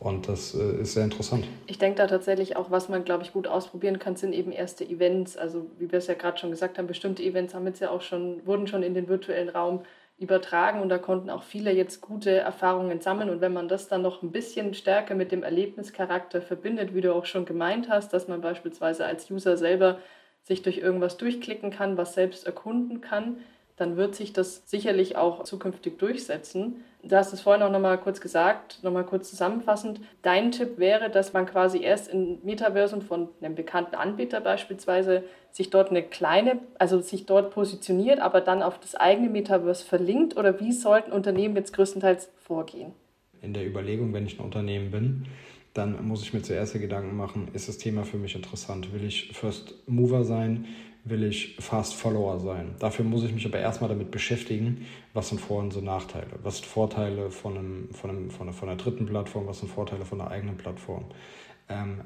und 0.00 0.28
das 0.28 0.54
äh, 0.54 0.82
ist 0.82 0.94
sehr 0.94 1.04
interessant. 1.04 1.46
Ich 1.66 1.78
denke 1.78 1.96
da 1.96 2.06
tatsächlich 2.06 2.56
auch, 2.56 2.70
was 2.70 2.88
man, 2.88 3.04
glaube 3.04 3.24
ich, 3.24 3.32
gut 3.32 3.48
ausprobieren 3.48 3.98
kann, 3.98 4.14
sind 4.14 4.32
eben 4.32 4.52
erste 4.52 4.84
Events. 4.84 5.36
Also 5.36 5.66
wie 5.78 5.90
wir 5.90 5.98
es 5.98 6.06
ja 6.06 6.14
gerade 6.14 6.38
schon 6.38 6.50
gesagt 6.50 6.78
haben, 6.78 6.86
bestimmte 6.86 7.22
Events 7.22 7.54
haben 7.54 7.66
jetzt 7.66 7.80
ja 7.80 7.90
auch 7.90 8.02
schon, 8.02 8.46
wurden 8.46 8.68
schon 8.68 8.84
in 8.84 8.94
den 8.94 9.08
virtuellen 9.08 9.48
Raum 9.48 9.80
übertragen 10.18 10.80
und 10.80 10.88
da 10.88 10.98
konnten 10.98 11.30
auch 11.30 11.44
viele 11.44 11.72
jetzt 11.72 12.00
gute 12.00 12.32
Erfahrungen 12.32 13.00
sammeln. 13.00 13.30
Und 13.30 13.40
wenn 13.40 13.52
man 13.52 13.68
das 13.68 13.88
dann 13.88 14.02
noch 14.02 14.22
ein 14.22 14.32
bisschen 14.32 14.74
stärker 14.74 15.14
mit 15.14 15.30
dem 15.30 15.44
Erlebnischarakter 15.44 16.42
verbindet, 16.42 16.94
wie 16.94 17.00
du 17.00 17.14
auch 17.14 17.24
schon 17.24 17.44
gemeint 17.44 17.88
hast, 17.88 18.12
dass 18.12 18.26
man 18.26 18.40
beispielsweise 18.40 19.06
als 19.06 19.30
User 19.30 19.56
selber 19.56 19.98
sich 20.42 20.62
durch 20.62 20.78
irgendwas 20.78 21.18
durchklicken 21.18 21.70
kann, 21.70 21.96
was 21.96 22.14
selbst 22.14 22.46
erkunden 22.46 23.00
kann, 23.00 23.38
dann 23.76 23.96
wird 23.96 24.16
sich 24.16 24.32
das 24.32 24.68
sicherlich 24.68 25.16
auch 25.16 25.44
zukünftig 25.44 25.98
durchsetzen. 25.98 26.84
Du 27.02 27.14
hast 27.14 27.32
es 27.32 27.40
vorhin 27.40 27.62
auch 27.62 27.70
nochmal 27.70 27.96
kurz 27.98 28.20
gesagt, 28.20 28.80
nochmal 28.82 29.04
kurz 29.04 29.30
zusammenfassend. 29.30 30.00
Dein 30.22 30.50
Tipp 30.50 30.78
wäre, 30.78 31.10
dass 31.10 31.32
man 31.32 31.46
quasi 31.46 31.80
erst 31.80 32.08
in 32.08 32.38
Metaversen 32.42 33.02
von 33.02 33.28
einem 33.40 33.54
bekannten 33.54 33.94
Anbieter 33.94 34.40
beispielsweise 34.40 35.22
sich 35.52 35.70
dort 35.70 35.90
eine 35.90 36.02
kleine, 36.02 36.58
also 36.78 37.00
sich 37.00 37.24
dort 37.24 37.52
positioniert, 37.52 38.18
aber 38.18 38.40
dann 38.40 38.62
auf 38.62 38.80
das 38.80 38.96
eigene 38.96 39.30
Metaverse 39.30 39.84
verlinkt 39.84 40.36
oder 40.36 40.58
wie 40.60 40.72
sollten 40.72 41.12
Unternehmen 41.12 41.54
jetzt 41.54 41.72
größtenteils 41.72 42.30
vorgehen? 42.36 42.92
In 43.42 43.54
der 43.54 43.64
Überlegung, 43.64 44.12
wenn 44.12 44.26
ich 44.26 44.38
ein 44.38 44.44
Unternehmen 44.44 44.90
bin, 44.90 45.26
dann 45.74 46.04
muss 46.06 46.22
ich 46.22 46.34
mir 46.34 46.42
zuerst 46.42 46.72
Gedanken 46.72 47.16
machen, 47.16 47.48
ist 47.52 47.68
das 47.68 47.78
Thema 47.78 48.02
für 48.02 48.16
mich 48.16 48.34
interessant? 48.34 48.92
Will 48.92 49.04
ich 49.04 49.30
First 49.32 49.74
Mover 49.86 50.24
sein? 50.24 50.66
Will 51.04 51.24
ich 51.24 51.56
Fast 51.58 51.94
Follower 51.94 52.38
sein. 52.38 52.74
Dafür 52.78 53.04
muss 53.04 53.24
ich 53.24 53.32
mich 53.32 53.46
aber 53.46 53.58
erstmal 53.58 53.88
damit 53.88 54.10
beschäftigen, 54.10 54.86
was 55.14 55.30
sind 55.30 55.40
Vor- 55.40 55.60
und 55.60 55.72
so 55.72 55.80
Nachteile, 55.80 56.28
was 56.42 56.56
sind 56.56 56.66
Vorteile 56.66 57.30
von, 57.30 57.56
einem, 57.56 57.88
von, 57.92 58.10
einem, 58.10 58.30
von, 58.30 58.48
einer, 58.48 58.52
von 58.52 58.68
einer 58.68 58.78
dritten 58.78 59.06
Plattform, 59.06 59.46
was 59.46 59.60
sind 59.60 59.70
Vorteile 59.70 60.04
von 60.04 60.20
einer 60.20 60.30
eigenen 60.30 60.56
Plattform 60.56 61.04
ähm, 61.68 62.00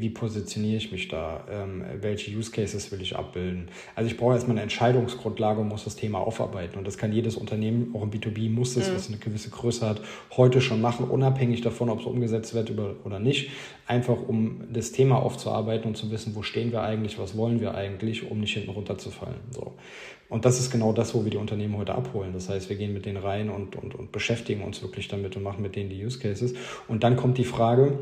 wie 0.00 0.10
positioniere 0.10 0.76
ich 0.76 0.90
mich 0.90 1.08
da, 1.08 1.44
ähm, 1.48 1.84
welche 2.00 2.36
Use 2.36 2.50
Cases 2.50 2.90
will 2.90 3.00
ich 3.00 3.16
abbilden. 3.16 3.68
Also 3.94 4.10
ich 4.10 4.16
brauche 4.16 4.34
erstmal 4.34 4.56
eine 4.56 4.62
Entscheidungsgrundlage 4.62 5.60
und 5.60 5.68
muss 5.68 5.84
das 5.84 5.94
Thema 5.94 6.18
aufarbeiten. 6.18 6.76
Und 6.76 6.86
das 6.86 6.98
kann 6.98 7.12
jedes 7.12 7.36
Unternehmen, 7.36 7.94
auch 7.94 8.02
im 8.02 8.10
B2B 8.10 8.50
muss 8.50 8.76
es, 8.76 8.90
mhm. 8.90 8.94
was 8.96 9.08
eine 9.08 9.18
gewisse 9.18 9.50
Größe 9.50 9.88
hat, 9.88 10.00
heute 10.36 10.60
schon 10.60 10.80
machen, 10.80 11.08
unabhängig 11.08 11.60
davon, 11.60 11.88
ob 11.88 12.00
es 12.00 12.06
umgesetzt 12.06 12.52
wird 12.52 12.72
oder 13.04 13.20
nicht. 13.20 13.50
Einfach 13.86 14.16
um 14.26 14.62
das 14.72 14.90
Thema 14.90 15.22
aufzuarbeiten 15.22 15.86
und 15.86 15.96
zu 15.96 16.10
wissen, 16.10 16.34
wo 16.34 16.42
stehen 16.42 16.72
wir 16.72 16.82
eigentlich, 16.82 17.18
was 17.18 17.36
wollen 17.36 17.60
wir 17.60 17.74
eigentlich, 17.74 18.28
um 18.28 18.40
nicht 18.40 18.54
hinten 18.54 18.70
runterzufallen. 18.70 19.40
So. 19.50 19.74
Und 20.28 20.44
das 20.44 20.60
ist 20.60 20.70
genau 20.70 20.92
das, 20.92 21.14
wo 21.14 21.24
wir 21.24 21.30
die 21.30 21.36
Unternehmen 21.36 21.76
heute 21.76 21.94
abholen. 21.94 22.32
Das 22.32 22.48
heißt, 22.48 22.68
wir 22.70 22.76
gehen 22.76 22.92
mit 22.92 23.04
denen 23.04 23.18
rein 23.18 23.50
und, 23.50 23.76
und, 23.76 23.94
und 23.94 24.12
beschäftigen 24.12 24.62
uns 24.62 24.80
wirklich 24.80 25.08
damit 25.08 25.36
und 25.36 25.42
machen 25.42 25.62
mit 25.62 25.74
denen 25.74 25.90
die 25.90 26.04
Use 26.04 26.20
Cases. 26.20 26.54
Und 26.86 27.02
dann 27.02 27.16
kommt 27.16 27.36
die 27.36 27.44
Frage, 27.44 27.98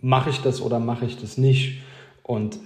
mache 0.00 0.30
ich 0.30 0.40
das 0.40 0.60
oder 0.60 0.78
mache 0.78 1.06
ich 1.06 1.18
das 1.18 1.38
nicht? 1.38 1.80
Und 2.22 2.58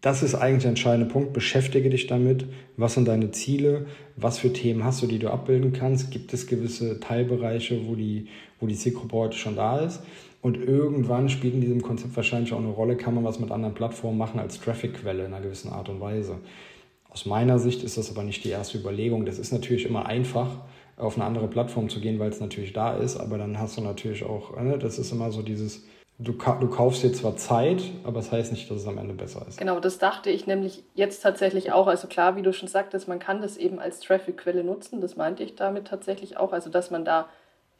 das 0.00 0.24
ist 0.24 0.34
eigentlich 0.34 0.62
der 0.62 0.70
entscheidende 0.70 1.10
Punkt. 1.10 1.32
Beschäftige 1.32 1.88
dich 1.88 2.08
damit. 2.08 2.46
Was 2.76 2.94
sind 2.94 3.06
deine 3.06 3.30
Ziele? 3.30 3.86
Was 4.16 4.38
für 4.38 4.52
Themen 4.52 4.82
hast 4.82 5.00
du, 5.02 5.06
die 5.06 5.20
du 5.20 5.30
abbilden 5.30 5.72
kannst? 5.72 6.10
Gibt 6.10 6.34
es 6.34 6.48
gewisse 6.48 6.98
Teilbereiche, 6.98 7.86
wo 7.86 7.94
die, 7.94 8.26
wo 8.58 8.66
die 8.66 8.74
Zielgruppe 8.74 9.16
heute 9.16 9.36
schon 9.36 9.54
da 9.54 9.78
ist? 9.78 10.02
Und 10.40 10.56
irgendwann 10.56 11.28
spielt 11.28 11.54
in 11.54 11.60
diesem 11.60 11.82
Konzept 11.82 12.16
wahrscheinlich 12.16 12.52
auch 12.52 12.58
eine 12.58 12.70
Rolle, 12.70 12.96
kann 12.96 13.14
man 13.14 13.22
was 13.22 13.38
mit 13.38 13.52
anderen 13.52 13.74
Plattformen 13.74 14.18
machen 14.18 14.40
als 14.40 14.60
Traffic-Quelle 14.60 15.24
in 15.24 15.32
einer 15.32 15.42
gewissen 15.42 15.70
Art 15.70 15.88
und 15.88 16.00
Weise. 16.00 16.38
Aus 17.08 17.26
meiner 17.26 17.60
Sicht 17.60 17.84
ist 17.84 17.96
das 17.96 18.10
aber 18.10 18.24
nicht 18.24 18.42
die 18.42 18.48
erste 18.48 18.78
Überlegung. 18.78 19.24
Das 19.24 19.38
ist 19.38 19.52
natürlich 19.52 19.86
immer 19.86 20.06
einfach, 20.06 20.48
auf 21.02 21.16
eine 21.16 21.24
andere 21.24 21.48
Plattform 21.48 21.88
zu 21.88 22.00
gehen, 22.00 22.18
weil 22.18 22.30
es 22.30 22.40
natürlich 22.40 22.72
da 22.72 22.94
ist, 22.96 23.16
aber 23.18 23.38
dann 23.38 23.58
hast 23.58 23.76
du 23.76 23.82
natürlich 23.82 24.24
auch, 24.24 24.56
ne, 24.60 24.78
das 24.78 24.98
ist 24.98 25.12
immer 25.12 25.30
so 25.30 25.42
dieses, 25.42 25.84
du, 26.18 26.32
du 26.32 26.68
kaufst 26.68 27.02
dir 27.02 27.12
zwar 27.12 27.36
Zeit, 27.36 27.82
aber 28.04 28.20
es 28.20 28.26
das 28.26 28.32
heißt 28.32 28.52
nicht, 28.52 28.70
dass 28.70 28.78
es 28.78 28.86
am 28.86 28.98
Ende 28.98 29.14
besser 29.14 29.44
ist. 29.48 29.58
Genau, 29.58 29.80
das 29.80 29.98
dachte 29.98 30.30
ich 30.30 30.46
nämlich 30.46 30.84
jetzt 30.94 31.22
tatsächlich 31.22 31.72
auch. 31.72 31.86
Also 31.86 32.08
klar, 32.08 32.36
wie 32.36 32.42
du 32.42 32.52
schon 32.52 32.68
sagtest, 32.68 33.08
man 33.08 33.18
kann 33.18 33.42
das 33.42 33.56
eben 33.56 33.78
als 33.78 34.00
Traffic-Quelle 34.00 34.64
nutzen. 34.64 35.00
Das 35.00 35.16
meinte 35.16 35.42
ich 35.42 35.56
damit 35.56 35.88
tatsächlich 35.88 36.36
auch. 36.36 36.52
Also 36.52 36.70
dass 36.70 36.90
man 36.90 37.04
da 37.04 37.28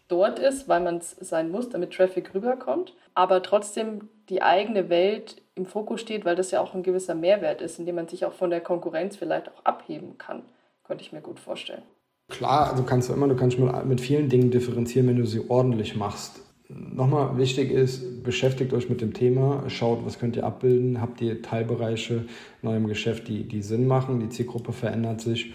dort 0.09 0.39
ist, 0.39 0.69
weil 0.69 0.81
man 0.81 0.99
es 0.99 1.17
sein 1.21 1.51
muss, 1.51 1.69
damit 1.69 1.93
Traffic 1.93 2.35
rüberkommt. 2.35 2.95
Aber 3.15 3.43
trotzdem 3.43 4.09
die 4.29 4.43
eigene 4.43 4.89
Welt 4.89 5.41
im 5.55 5.67
Fokus 5.67 6.01
steht, 6.01 6.25
weil 6.25 6.37
das 6.37 6.51
ja 6.51 6.61
auch 6.61 6.75
ein 6.75 6.83
gewisser 6.83 7.15
Mehrwert 7.15 7.61
ist, 7.61 7.79
indem 7.79 7.97
man 7.97 8.09
sich 8.09 8.25
auch 8.25 8.33
von 8.33 8.51
der 8.51 8.61
Konkurrenz 8.61 9.17
vielleicht 9.17 9.49
auch 9.49 9.65
abheben 9.65 10.19
kann. 10.19 10.43
Könnte 10.85 11.05
ich 11.05 11.13
mir 11.13 11.21
gut 11.21 11.39
vorstellen. 11.39 11.83
Klar, 12.29 12.71
also 12.71 12.83
kannst 12.83 13.09
du 13.09 13.13
immer, 13.13 13.29
du 13.29 13.37
kannst 13.37 13.59
mit, 13.59 13.87
mit 13.87 14.01
vielen 14.01 14.29
Dingen 14.29 14.51
differenzieren, 14.51 15.09
wenn 15.09 15.17
du 15.17 15.27
sie 15.27 15.43
ordentlich 15.49 15.97
machst. 15.97 16.41
Nochmal 16.69 17.37
wichtig 17.37 17.71
ist, 17.71 18.23
beschäftigt 18.23 18.73
euch 18.73 18.89
mit 18.89 19.03
dem 19.03 19.13
Thema, 19.13 19.65
schaut, 19.69 20.07
was 20.07 20.19
könnt 20.19 20.37
ihr 20.37 20.45
abbilden, 20.45 21.03
habt 21.03 21.21
ihr 21.21 21.43
Teilbereiche 21.43 22.25
in 22.63 22.69
eurem 22.69 22.87
Geschäft, 22.87 23.29
die, 23.29 23.45
die 23.45 23.63
Sinn 23.63 23.87
machen, 23.87 24.21
die 24.21 24.31
Zielgruppe 24.31 24.73
verändert 24.73 25.21
sich 25.21 25.53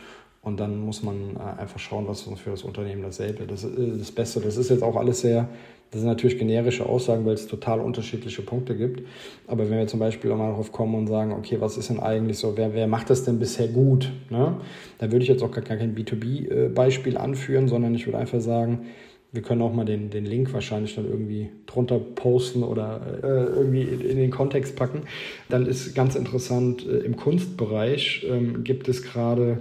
und 0.47 0.61
dann 0.61 0.79
muss 0.79 1.03
man 1.03 1.35
äh, 1.35 1.59
einfach 1.59 1.79
schauen, 1.79 2.07
was 2.07 2.21
für 2.21 2.51
das 2.51 2.63
Unternehmen 2.63 3.01
dasselbe, 3.01 3.45
das 3.45 3.65
ist 3.65 3.77
äh, 3.77 3.97
das 3.97 4.11
Beste. 4.11 4.39
Das 4.39 4.55
ist 4.55 4.69
jetzt 4.69 4.81
auch 4.81 4.95
alles 4.95 5.19
sehr, 5.19 5.49
das 5.91 6.01
sind 6.01 6.09
natürlich 6.09 6.37
generische 6.37 6.85
Aussagen, 6.85 7.25
weil 7.25 7.33
es 7.33 7.47
total 7.47 7.79
unterschiedliche 7.79 8.41
Punkte 8.41 8.75
gibt. 8.75 9.03
Aber 9.47 9.69
wenn 9.69 9.77
wir 9.77 9.87
zum 9.87 9.99
Beispiel 9.99 10.31
auch 10.31 10.37
mal 10.37 10.49
darauf 10.49 10.71
kommen 10.71 10.95
und 10.95 11.07
sagen, 11.07 11.31
okay, 11.31 11.57
was 11.59 11.77
ist 11.77 11.89
denn 11.89 11.99
eigentlich 11.99 12.37
so, 12.37 12.57
wer, 12.57 12.73
wer 12.73 12.87
macht 12.87 13.09
das 13.09 13.23
denn 13.23 13.39
bisher 13.39 13.67
gut? 13.67 14.11
Ne? 14.29 14.57
Da 14.97 15.11
würde 15.11 15.23
ich 15.23 15.29
jetzt 15.29 15.43
auch 15.43 15.51
gar 15.51 15.63
kein 15.63 15.95
B2B-Beispiel 15.95 17.15
äh, 17.15 17.17
anführen, 17.17 17.67
sondern 17.69 17.95
ich 17.95 18.05
würde 18.05 18.17
einfach 18.17 18.41
sagen, 18.41 18.87
wir 19.31 19.41
können 19.41 19.61
auch 19.61 19.73
mal 19.73 19.85
den, 19.85 20.09
den 20.09 20.25
Link 20.25 20.53
wahrscheinlich 20.53 20.95
dann 20.95 21.05
irgendwie 21.05 21.49
drunter 21.65 21.99
posten 21.99 22.63
oder 22.63 23.01
äh, 23.23 23.27
irgendwie 23.27 23.83
in 23.83 24.17
den 24.17 24.31
Kontext 24.31 24.75
packen. 24.75 25.03
Dann 25.49 25.65
ist 25.65 25.93
ganz 25.95 26.15
interessant, 26.15 26.85
äh, 26.85 26.99
im 26.99 27.17
Kunstbereich 27.17 28.25
ähm, 28.29 28.63
gibt 28.63 28.87
es 28.87 29.03
gerade 29.03 29.59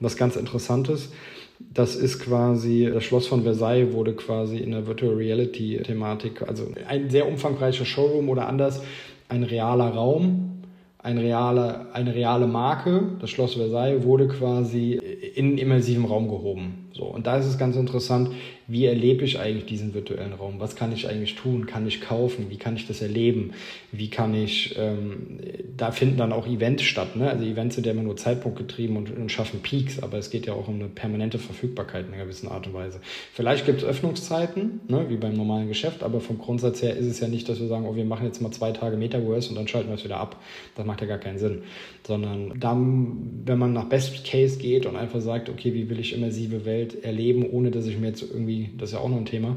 was 0.00 0.16
ganz 0.16 0.36
Interessantes. 0.36 1.12
Das 1.70 1.96
ist 1.96 2.20
quasi, 2.20 2.90
das 2.92 3.04
Schloss 3.04 3.26
von 3.26 3.42
Versailles 3.42 3.92
wurde 3.92 4.14
quasi 4.14 4.58
in 4.58 4.72
der 4.72 4.86
Virtual 4.86 5.14
Reality 5.14 5.80
Thematik, 5.82 6.42
also 6.42 6.68
ein 6.88 7.10
sehr 7.10 7.26
umfangreicher 7.26 7.84
Showroom 7.84 8.28
oder 8.28 8.46
anders, 8.46 8.82
ein 9.28 9.42
realer 9.42 9.88
Raum, 9.88 10.62
ein 10.98 11.18
reale, 11.18 11.86
eine 11.94 12.14
reale 12.14 12.46
Marke, 12.46 13.02
das 13.20 13.30
Schloss 13.30 13.54
Versailles, 13.54 14.04
wurde 14.04 14.28
quasi 14.28 15.00
in 15.34 15.58
immersiven 15.58 16.04
Raum 16.04 16.28
gehoben. 16.28 16.81
So, 16.92 17.04
und 17.04 17.26
da 17.26 17.38
ist 17.38 17.46
es 17.46 17.58
ganz 17.58 17.76
interessant, 17.76 18.30
wie 18.68 18.86
erlebe 18.86 19.24
ich 19.24 19.38
eigentlich 19.38 19.66
diesen 19.66 19.92
virtuellen 19.92 20.32
Raum? 20.34 20.54
Was 20.58 20.76
kann 20.76 20.92
ich 20.92 21.08
eigentlich 21.08 21.34
tun? 21.34 21.66
Kann 21.66 21.86
ich 21.86 22.00
kaufen? 22.00 22.46
Wie 22.50 22.56
kann 22.56 22.76
ich 22.76 22.86
das 22.86 23.02
erleben? 23.02 23.52
Wie 23.90 24.08
kann 24.08 24.34
ich, 24.34 24.76
ähm, 24.78 25.38
da 25.76 25.90
finden 25.90 26.18
dann 26.18 26.32
auch 26.32 26.46
Events 26.46 26.82
statt. 26.82 27.16
Ne? 27.16 27.28
Also 27.28 27.44
Events 27.44 27.74
sind 27.74 27.86
ja 27.86 27.92
immer 27.92 28.02
nur 28.02 28.16
zeitpunktgetrieben 28.16 28.96
und, 28.96 29.10
und 29.14 29.32
schaffen 29.32 29.60
Peaks, 29.60 30.02
aber 30.02 30.18
es 30.18 30.30
geht 30.30 30.46
ja 30.46 30.52
auch 30.52 30.68
um 30.68 30.76
eine 30.76 30.88
permanente 30.88 31.38
Verfügbarkeit 31.38 32.06
in 32.06 32.14
einer 32.14 32.24
gewissen 32.24 32.48
Art 32.48 32.66
und 32.66 32.74
Weise. 32.74 33.00
Vielleicht 33.32 33.66
gibt 33.66 33.82
es 33.82 33.84
Öffnungszeiten, 33.84 34.80
ne? 34.88 35.06
wie 35.08 35.16
beim 35.16 35.34
normalen 35.34 35.68
Geschäft, 35.68 36.02
aber 36.02 36.20
vom 36.20 36.38
Grundsatz 36.38 36.82
her 36.82 36.96
ist 36.96 37.06
es 37.06 37.20
ja 37.20 37.28
nicht, 37.28 37.48
dass 37.48 37.60
wir 37.60 37.68
sagen, 37.68 37.86
oh, 37.86 37.96
wir 37.96 38.04
machen 38.04 38.26
jetzt 38.26 38.40
mal 38.40 38.52
zwei 38.52 38.70
Tage 38.70 38.96
Metaverse 38.96 39.48
und 39.50 39.56
dann 39.56 39.66
schalten 39.66 39.88
wir 39.88 39.96
es 39.96 40.04
wieder 40.04 40.18
ab. 40.18 40.40
Das 40.76 40.86
macht 40.86 41.00
ja 41.00 41.06
gar 41.06 41.18
keinen 41.18 41.38
Sinn. 41.38 41.62
Sondern 42.06 42.58
dann, 42.58 43.42
wenn 43.44 43.58
man 43.58 43.72
nach 43.72 43.88
Best 43.88 44.24
Case 44.24 44.58
geht 44.58 44.86
und 44.86 44.96
einfach 44.96 45.20
sagt, 45.20 45.48
okay, 45.48 45.74
wie 45.74 45.88
will 45.88 46.00
ich 46.00 46.14
immersive 46.14 46.64
Welt 46.64 46.81
erleben, 47.02 47.48
ohne 47.50 47.70
dass 47.70 47.86
ich 47.86 47.98
mir 47.98 48.08
jetzt 48.08 48.22
irgendwie 48.22 48.70
das 48.78 48.90
ist 48.90 48.94
ja 48.94 49.00
auch 49.00 49.08
noch 49.08 49.16
ein 49.16 49.26
Thema, 49.26 49.56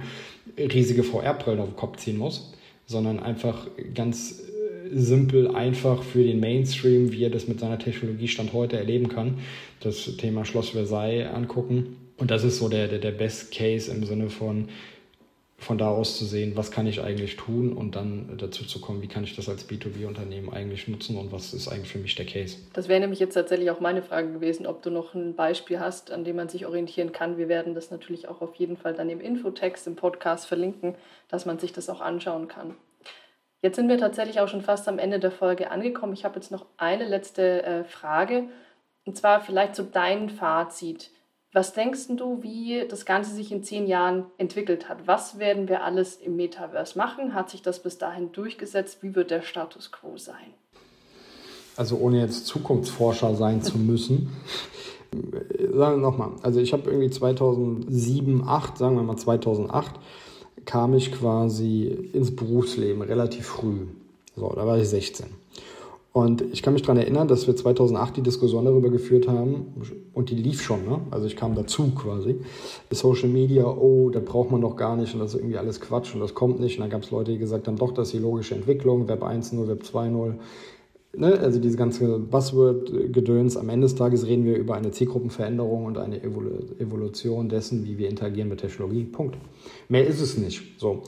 riesige 0.57 1.03
VR-Brillen 1.03 1.59
auf 1.59 1.69
den 1.69 1.75
Kopf 1.75 1.97
ziehen 1.97 2.17
muss, 2.17 2.53
sondern 2.85 3.19
einfach 3.19 3.67
ganz 3.93 4.41
äh, 4.41 4.95
simpel, 4.97 5.55
einfach 5.55 6.03
für 6.03 6.23
den 6.23 6.39
Mainstream, 6.39 7.11
wie 7.11 7.23
er 7.23 7.29
das 7.29 7.47
mit 7.47 7.59
seiner 7.59 7.79
Technologie 7.79 8.27
Stand 8.27 8.53
heute 8.53 8.77
erleben 8.77 9.09
kann, 9.09 9.39
das 9.79 10.17
Thema 10.17 10.45
Schloss 10.45 10.69
Versailles 10.69 11.27
angucken. 11.33 11.97
Und 12.17 12.31
das 12.31 12.43
ist 12.43 12.59
so 12.59 12.69
der, 12.69 12.87
der, 12.87 12.99
der 12.99 13.11
Best 13.11 13.53
Case 13.53 13.91
im 13.91 14.05
Sinne 14.05 14.29
von, 14.29 14.69
von 15.65 15.77
da 15.77 15.89
aus 15.89 16.17
zu 16.17 16.25
sehen, 16.25 16.55
was 16.55 16.71
kann 16.71 16.85
ich 16.85 17.01
eigentlich 17.01 17.35
tun 17.35 17.73
und 17.73 17.95
dann 17.95 18.37
dazu 18.37 18.65
zu 18.65 18.79
kommen, 18.79 19.01
wie 19.01 19.07
kann 19.07 19.23
ich 19.23 19.35
das 19.35 19.49
als 19.49 19.67
B2B-Unternehmen 19.67 20.53
eigentlich 20.53 20.87
nutzen 20.87 21.17
und 21.17 21.31
was 21.31 21.53
ist 21.53 21.67
eigentlich 21.67 21.91
für 21.91 21.97
mich 21.97 22.15
der 22.15 22.25
Case. 22.25 22.57
Das 22.73 22.87
wäre 22.87 22.99
nämlich 22.99 23.19
jetzt 23.19 23.33
tatsächlich 23.33 23.71
auch 23.71 23.79
meine 23.79 24.03
Frage 24.03 24.31
gewesen, 24.31 24.67
ob 24.67 24.83
du 24.83 24.91
noch 24.91 25.13
ein 25.15 25.35
Beispiel 25.35 25.79
hast, 25.79 26.11
an 26.11 26.23
dem 26.23 26.35
man 26.35 26.49
sich 26.49 26.65
orientieren 26.65 27.11
kann. 27.11 27.37
Wir 27.37 27.49
werden 27.49 27.73
das 27.73 27.91
natürlich 27.91 28.27
auch 28.27 28.41
auf 28.41 28.55
jeden 28.55 28.77
Fall 28.77 28.93
dann 28.93 29.09
im 29.09 29.19
Infotext, 29.19 29.87
im 29.87 29.95
Podcast 29.95 30.45
verlinken, 30.45 30.95
dass 31.29 31.45
man 31.45 31.57
sich 31.57 31.73
das 31.73 31.89
auch 31.89 32.01
anschauen 32.01 32.47
kann. 32.47 32.75
Jetzt 33.61 33.77
sind 33.77 33.89
wir 33.89 33.97
tatsächlich 33.97 34.39
auch 34.39 34.47
schon 34.47 34.61
fast 34.61 34.87
am 34.87 34.99
Ende 34.99 35.19
der 35.19 35.31
Folge 35.31 35.71
angekommen. 35.71 36.13
Ich 36.13 36.23
habe 36.23 36.35
jetzt 36.35 36.51
noch 36.51 36.67
eine 36.77 37.05
letzte 37.05 37.63
äh, 37.63 37.83
Frage 37.83 38.43
und 39.05 39.17
zwar 39.17 39.41
vielleicht 39.41 39.75
so 39.75 39.83
dein 39.83 40.29
Fazit. 40.29 41.09
Was 41.55 41.71
denkst 41.71 42.07
du, 42.17 42.43
wie 42.43 42.85
das 42.85 43.05
Ganze 43.05 43.33
sich 43.33 43.49
in 43.49 43.63
zehn 43.63 43.87
Jahren 43.87 44.25
entwickelt 44.37 44.89
hat? 44.89 45.07
Was 45.07 45.39
werden 45.39 45.69
wir 45.69 45.85
alles 45.85 46.17
im 46.17 46.35
Metaverse 46.35 46.97
machen? 46.97 47.33
Hat 47.33 47.49
sich 47.49 47.61
das 47.61 47.81
bis 47.81 47.97
dahin 47.97 48.33
durchgesetzt? 48.33 48.97
Wie 49.01 49.15
wird 49.15 49.31
der 49.31 49.41
Status 49.41 49.89
quo 49.93 50.17
sein? 50.17 50.53
Also 51.77 51.95
ohne 51.95 52.19
jetzt 52.19 52.45
Zukunftsforscher 52.45 53.35
sein 53.35 53.61
zu 53.61 53.77
müssen, 53.77 54.35
sagen 55.13 56.01
wir 56.01 56.09
nochmal, 56.11 56.31
also 56.41 56.59
ich 56.59 56.73
habe 56.73 56.89
irgendwie 56.89 57.09
2007, 57.09 58.39
2008, 58.39 58.77
sagen 58.77 58.97
wir 58.97 59.03
mal 59.03 59.15
2008, 59.15 59.95
kam 60.65 60.93
ich 60.93 61.13
quasi 61.13 61.85
ins 62.11 62.35
Berufsleben 62.35 63.01
relativ 63.01 63.45
früh. 63.45 63.87
So, 64.35 64.51
da 64.53 64.67
war 64.67 64.77
ich 64.77 64.89
16. 64.89 65.27
Und 66.15 66.43
ich 66.53 66.63
kann 66.63 66.71
mich 66.71 66.81
daran 66.81 66.95
erinnern, 66.95 67.27
dass 67.27 67.45
wir 67.45 67.57
2008 67.57 68.15
die 68.15 68.21
Diskussion 68.21 68.63
darüber 68.63 68.89
geführt 68.89 69.27
haben 69.27 69.73
und 70.13 70.29
die 70.29 70.35
lief 70.35 70.61
schon, 70.61 70.85
ne? 70.85 71.01
also 71.11 71.27
ich 71.27 71.35
kam 71.35 71.55
dazu 71.55 71.91
quasi. 71.93 72.37
Social 72.89 73.27
Media, 73.27 73.65
oh, 73.65 74.09
das 74.09 74.23
braucht 74.23 74.49
man 74.49 74.61
doch 74.61 74.77
gar 74.77 74.95
nicht 74.95 75.13
und 75.13 75.19
das 75.19 75.33
ist 75.33 75.41
irgendwie 75.41 75.57
alles 75.57 75.81
Quatsch 75.81 76.15
und 76.15 76.21
das 76.21 76.33
kommt 76.33 76.61
nicht. 76.61 76.77
Und 76.77 76.83
dann 76.83 76.89
gab 76.89 77.03
es 77.03 77.11
Leute, 77.11 77.33
die 77.33 77.37
gesagt 77.37 77.67
haben, 77.67 77.75
doch, 77.75 77.91
das 77.91 78.07
ist 78.07 78.13
die 78.13 78.19
logische 78.19 78.55
Entwicklung, 78.55 79.09
Web 79.09 79.23
1.0, 79.23 79.67
Web 79.67 79.83
2.0. 79.83 80.35
Ne? 81.17 81.37
Also 81.37 81.59
diese 81.59 81.75
ganze 81.75 82.17
Buzzword-Gedöns. 82.17 83.57
Am 83.57 83.67
Ende 83.67 83.83
des 83.85 83.95
Tages 83.95 84.25
reden 84.25 84.45
wir 84.45 84.55
über 84.55 84.75
eine 84.75 84.91
Zielgruppenveränderung 84.91 85.83
und 85.83 85.97
eine 85.97 86.23
Evolution 86.23 87.49
dessen, 87.49 87.83
wie 87.83 87.97
wir 87.97 88.07
interagieren 88.07 88.47
mit 88.47 88.61
Technologie. 88.61 89.03
Punkt. 89.03 89.35
Mehr 89.89 90.07
ist 90.07 90.21
es 90.21 90.37
nicht. 90.37 90.79
So. 90.79 91.01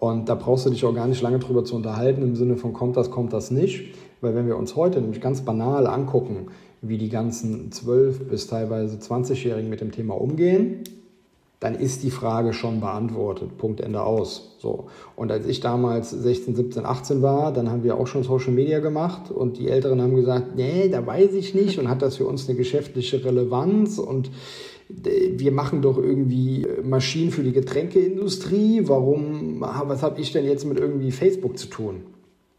Und 0.00 0.28
da 0.28 0.34
brauchst 0.34 0.66
du 0.66 0.70
dich 0.70 0.84
auch 0.84 0.94
gar 0.94 1.06
nicht 1.06 1.22
lange 1.22 1.38
drüber 1.38 1.62
zu 1.62 1.76
unterhalten, 1.76 2.22
im 2.22 2.34
Sinne 2.34 2.56
von 2.56 2.72
kommt 2.72 2.96
das, 2.96 3.12
kommt 3.12 3.32
das 3.32 3.52
nicht 3.52 3.94
weil 4.20 4.34
wenn 4.34 4.46
wir 4.46 4.56
uns 4.56 4.76
heute 4.76 5.00
nämlich 5.00 5.20
ganz 5.20 5.42
banal 5.42 5.86
angucken, 5.86 6.48
wie 6.82 6.98
die 6.98 7.08
ganzen 7.08 7.70
12- 7.70 8.24
bis 8.30 8.46
teilweise 8.46 8.96
20-Jährigen 8.96 9.68
mit 9.68 9.80
dem 9.80 9.92
Thema 9.92 10.14
umgehen, 10.14 10.84
dann 11.60 11.74
ist 11.74 12.02
die 12.02 12.10
Frage 12.10 12.54
schon 12.54 12.80
beantwortet. 12.80 13.58
Punkt, 13.58 13.82
Ende 13.82 14.02
aus. 14.02 14.56
So. 14.58 14.86
Und 15.14 15.30
als 15.30 15.46
ich 15.46 15.60
damals 15.60 16.10
16, 16.10 16.56
17, 16.56 16.86
18 16.86 17.20
war, 17.20 17.52
dann 17.52 17.70
haben 17.70 17.84
wir 17.84 17.98
auch 17.98 18.06
schon 18.06 18.22
Social 18.22 18.52
Media 18.52 18.78
gemacht 18.78 19.30
und 19.30 19.58
die 19.58 19.68
Älteren 19.68 20.00
haben 20.00 20.16
gesagt, 20.16 20.56
nee, 20.56 20.88
da 20.88 21.06
weiß 21.06 21.34
ich 21.34 21.54
nicht 21.54 21.78
und 21.78 21.90
hat 21.90 22.00
das 22.00 22.16
für 22.16 22.24
uns 22.24 22.48
eine 22.48 22.56
geschäftliche 22.56 23.22
Relevanz 23.22 23.98
und 23.98 24.30
äh, 25.04 25.38
wir 25.38 25.52
machen 25.52 25.82
doch 25.82 25.98
irgendwie 25.98 26.66
Maschinen 26.82 27.30
für 27.30 27.42
die 27.42 27.52
Getränkeindustrie. 27.52 28.88
Warum, 28.88 29.60
was 29.60 30.02
habe 30.02 30.18
ich 30.18 30.32
denn 30.32 30.46
jetzt 30.46 30.64
mit 30.64 30.78
irgendwie 30.78 31.12
Facebook 31.12 31.58
zu 31.58 31.66
tun? 31.66 32.04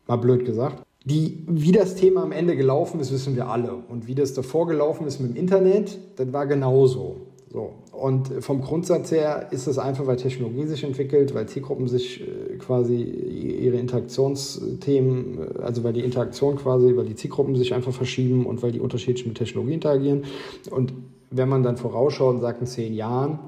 Mal 0.06 0.18
blöd 0.18 0.46
gesagt. 0.46 0.84
Die, 1.04 1.44
wie 1.48 1.72
das 1.72 1.96
Thema 1.96 2.22
am 2.24 2.32
Ende 2.32 2.56
gelaufen 2.56 3.00
ist, 3.00 3.12
wissen 3.12 3.36
wir 3.36 3.48
alle. 3.48 3.74
Und 3.74 4.08
wie 4.08 4.14
das 4.14 4.34
davor 4.34 4.68
gelaufen 4.68 5.08
ist 5.08 5.20
mit 5.20 5.32
dem 5.32 5.36
Internet, 5.36 5.98
das 6.18 6.32
war 6.32 6.46
genauso. 6.46 7.18
So. 7.52 7.74
Und 7.92 8.30
vom 8.40 8.62
Grundsatz 8.62 9.12
her 9.12 9.48
ist 9.52 9.68
es 9.68 9.78
einfach, 9.78 10.08
weil 10.08 10.16
Technologie 10.16 10.66
sich 10.68 10.84
entwickelt, 10.84 11.34
weil 11.34 11.48
Zielgruppen 11.48 11.88
sich 11.88 12.22
äh, 12.22 12.58
quasi 12.58 13.02
ihre 13.02 13.78
Interaktionsthemen, 13.78 15.40
äh, 15.40 15.62
also 15.62 15.84
weil 15.84 15.94
die 15.94 16.02
Interaktion 16.02 16.56
quasi, 16.56 16.96
weil 16.96 17.06
die 17.06 17.16
Zielgruppen 17.16 17.56
sich 17.56 17.74
einfach 17.74 17.94
verschieben 17.94 18.46
und 18.46 18.64
weil 18.64 18.72
die 18.72 18.80
unterschiedlich 18.80 19.26
mit 19.26 19.38
Technologie 19.38 19.74
interagieren. 19.74 20.24
Und 20.70 20.94
wenn 21.30 21.50
man 21.50 21.64
dann 21.64 21.78
vorausschaut 21.78 22.36
und 22.36 22.42
sagt 22.42 22.62
in 22.62 22.68
zehn 22.68 22.94
Jahren, 22.94 23.40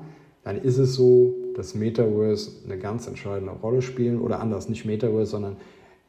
dann 0.43 0.57
ist 0.57 0.77
es 0.77 0.95
so, 0.95 1.33
dass 1.55 1.73
Metaverse 1.73 2.51
eine 2.65 2.77
ganz 2.77 3.07
entscheidende 3.07 3.53
Rolle 3.53 3.81
spielen 3.81 4.19
oder 4.19 4.41
anders, 4.41 4.67
nicht 4.67 4.85
Metaverse, 4.85 5.31
sondern 5.31 5.55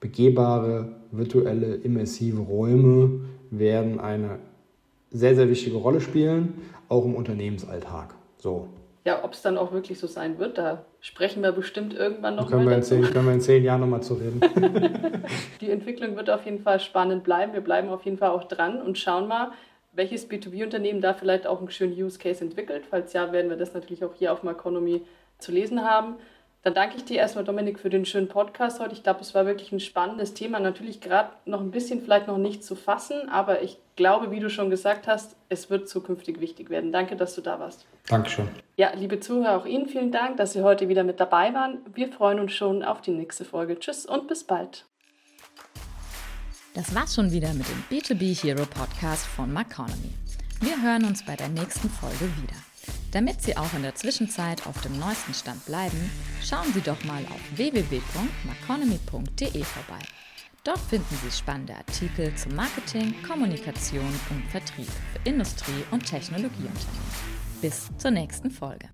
begehbare, 0.04 0.88
virtuelle, 1.12 1.76
immersive 1.76 2.42
Räume 2.42 3.22
werden 3.50 3.98
eine 4.00 4.38
sehr, 5.10 5.34
sehr 5.34 5.48
wichtige 5.48 5.76
Rolle 5.76 6.02
spielen, 6.02 6.60
auch 6.90 7.06
im 7.06 7.14
Unternehmensalltag. 7.14 8.14
So. 8.36 8.68
Ja, 9.06 9.24
ob 9.24 9.32
es 9.32 9.40
dann 9.40 9.56
auch 9.56 9.72
wirklich 9.72 9.98
so 9.98 10.06
sein 10.06 10.38
wird, 10.38 10.58
da 10.58 10.84
sprechen 11.00 11.42
wir 11.42 11.52
bestimmt 11.52 11.94
irgendwann 11.94 12.36
noch 12.36 12.50
können 12.50 12.66
mal 12.66 12.72
wir 12.72 12.76
dazu. 12.76 12.96
Zehn, 12.96 13.04
können 13.04 13.26
wir 13.26 13.32
in 13.32 13.40
zehn 13.40 13.64
Jahren 13.64 13.80
nochmal 13.80 14.02
zu 14.02 14.14
reden. 14.14 14.42
Die 15.62 15.70
Entwicklung 15.70 16.16
wird 16.16 16.28
auf 16.28 16.44
jeden 16.44 16.60
Fall 16.60 16.80
spannend 16.80 17.24
bleiben. 17.24 17.54
Wir 17.54 17.62
bleiben 17.62 17.88
auf 17.88 18.04
jeden 18.04 18.18
Fall 18.18 18.30
auch 18.30 18.44
dran 18.44 18.82
und 18.82 18.98
schauen 18.98 19.26
mal, 19.26 19.52
welches 19.94 20.28
B2B-Unternehmen 20.28 21.00
da 21.00 21.14
vielleicht 21.14 21.46
auch 21.46 21.60
einen 21.60 21.70
schönen 21.70 21.94
Use 21.94 22.18
Case 22.18 22.44
entwickelt. 22.44 22.84
Falls 22.90 23.14
ja, 23.14 23.32
werden 23.32 23.48
wir 23.48 23.56
das 23.56 23.72
natürlich 23.72 24.04
auch 24.04 24.14
hier 24.14 24.34
auf 24.34 24.42
Maconomy 24.42 25.00
zu 25.38 25.50
lesen 25.50 25.82
haben. 25.82 26.16
Dann 26.64 26.72
danke 26.72 26.96
ich 26.96 27.04
dir 27.04 27.18
erstmal, 27.18 27.44
Dominik, 27.44 27.78
für 27.78 27.90
den 27.90 28.06
schönen 28.06 28.26
Podcast 28.26 28.80
heute. 28.80 28.94
Ich 28.94 29.02
glaube, 29.02 29.20
es 29.20 29.34
war 29.34 29.44
wirklich 29.44 29.70
ein 29.70 29.80
spannendes 29.80 30.32
Thema. 30.32 30.58
Natürlich 30.60 31.02
gerade 31.02 31.28
noch 31.44 31.60
ein 31.60 31.70
bisschen 31.70 32.00
vielleicht 32.00 32.26
noch 32.26 32.38
nicht 32.38 32.64
zu 32.64 32.74
fassen, 32.74 33.28
aber 33.28 33.60
ich 33.60 33.76
glaube, 33.96 34.30
wie 34.30 34.40
du 34.40 34.48
schon 34.48 34.70
gesagt 34.70 35.06
hast, 35.06 35.36
es 35.50 35.68
wird 35.68 35.90
zukünftig 35.90 36.40
wichtig 36.40 36.70
werden. 36.70 36.90
Danke, 36.90 37.16
dass 37.16 37.34
du 37.34 37.42
da 37.42 37.60
warst. 37.60 37.84
Dankeschön. 38.08 38.48
Ja, 38.76 38.94
liebe 38.94 39.20
Zuhörer, 39.20 39.58
auch 39.58 39.66
Ihnen 39.66 39.88
vielen 39.88 40.10
Dank, 40.10 40.38
dass 40.38 40.54
Sie 40.54 40.62
heute 40.62 40.88
wieder 40.88 41.04
mit 41.04 41.20
dabei 41.20 41.52
waren. 41.52 41.80
Wir 41.92 42.10
freuen 42.10 42.40
uns 42.40 42.52
schon 42.52 42.82
auf 42.82 43.02
die 43.02 43.10
nächste 43.10 43.44
Folge. 43.44 43.78
Tschüss 43.78 44.06
und 44.06 44.26
bis 44.26 44.42
bald. 44.42 44.86
Das 46.72 46.94
war's 46.94 47.14
schon 47.14 47.30
wieder 47.30 47.52
mit 47.52 47.66
dem 47.68 47.84
B2B 47.90 48.42
Hero 48.42 48.64
Podcast 48.64 49.26
von 49.26 49.52
Maconomy. 49.52 50.14
Wir 50.60 50.80
hören 50.82 51.04
uns 51.04 51.22
bei 51.26 51.36
der 51.36 51.50
nächsten 51.50 51.90
Folge 51.90 52.24
wieder. 52.42 52.56
Damit 53.14 53.40
Sie 53.42 53.56
auch 53.56 53.72
in 53.74 53.82
der 53.82 53.94
Zwischenzeit 53.94 54.66
auf 54.66 54.80
dem 54.80 54.98
neuesten 54.98 55.34
Stand 55.34 55.64
bleiben, 55.66 56.10
schauen 56.42 56.72
Sie 56.74 56.80
doch 56.80 57.04
mal 57.04 57.24
auf 57.26 57.40
www.maconomy.de 57.56 59.62
vorbei. 59.62 60.02
Dort 60.64 60.80
finden 60.80 61.16
Sie 61.22 61.30
spannende 61.30 61.76
Artikel 61.76 62.34
zu 62.34 62.48
Marketing, 62.48 63.14
Kommunikation 63.22 64.12
und 64.30 64.44
Vertrieb 64.50 64.88
für 64.88 65.30
Industrie- 65.30 65.84
und 65.92 66.04
Technologieunternehmen. 66.04 66.74
Bis 67.60 67.88
zur 67.98 68.10
nächsten 68.10 68.50
Folge. 68.50 68.88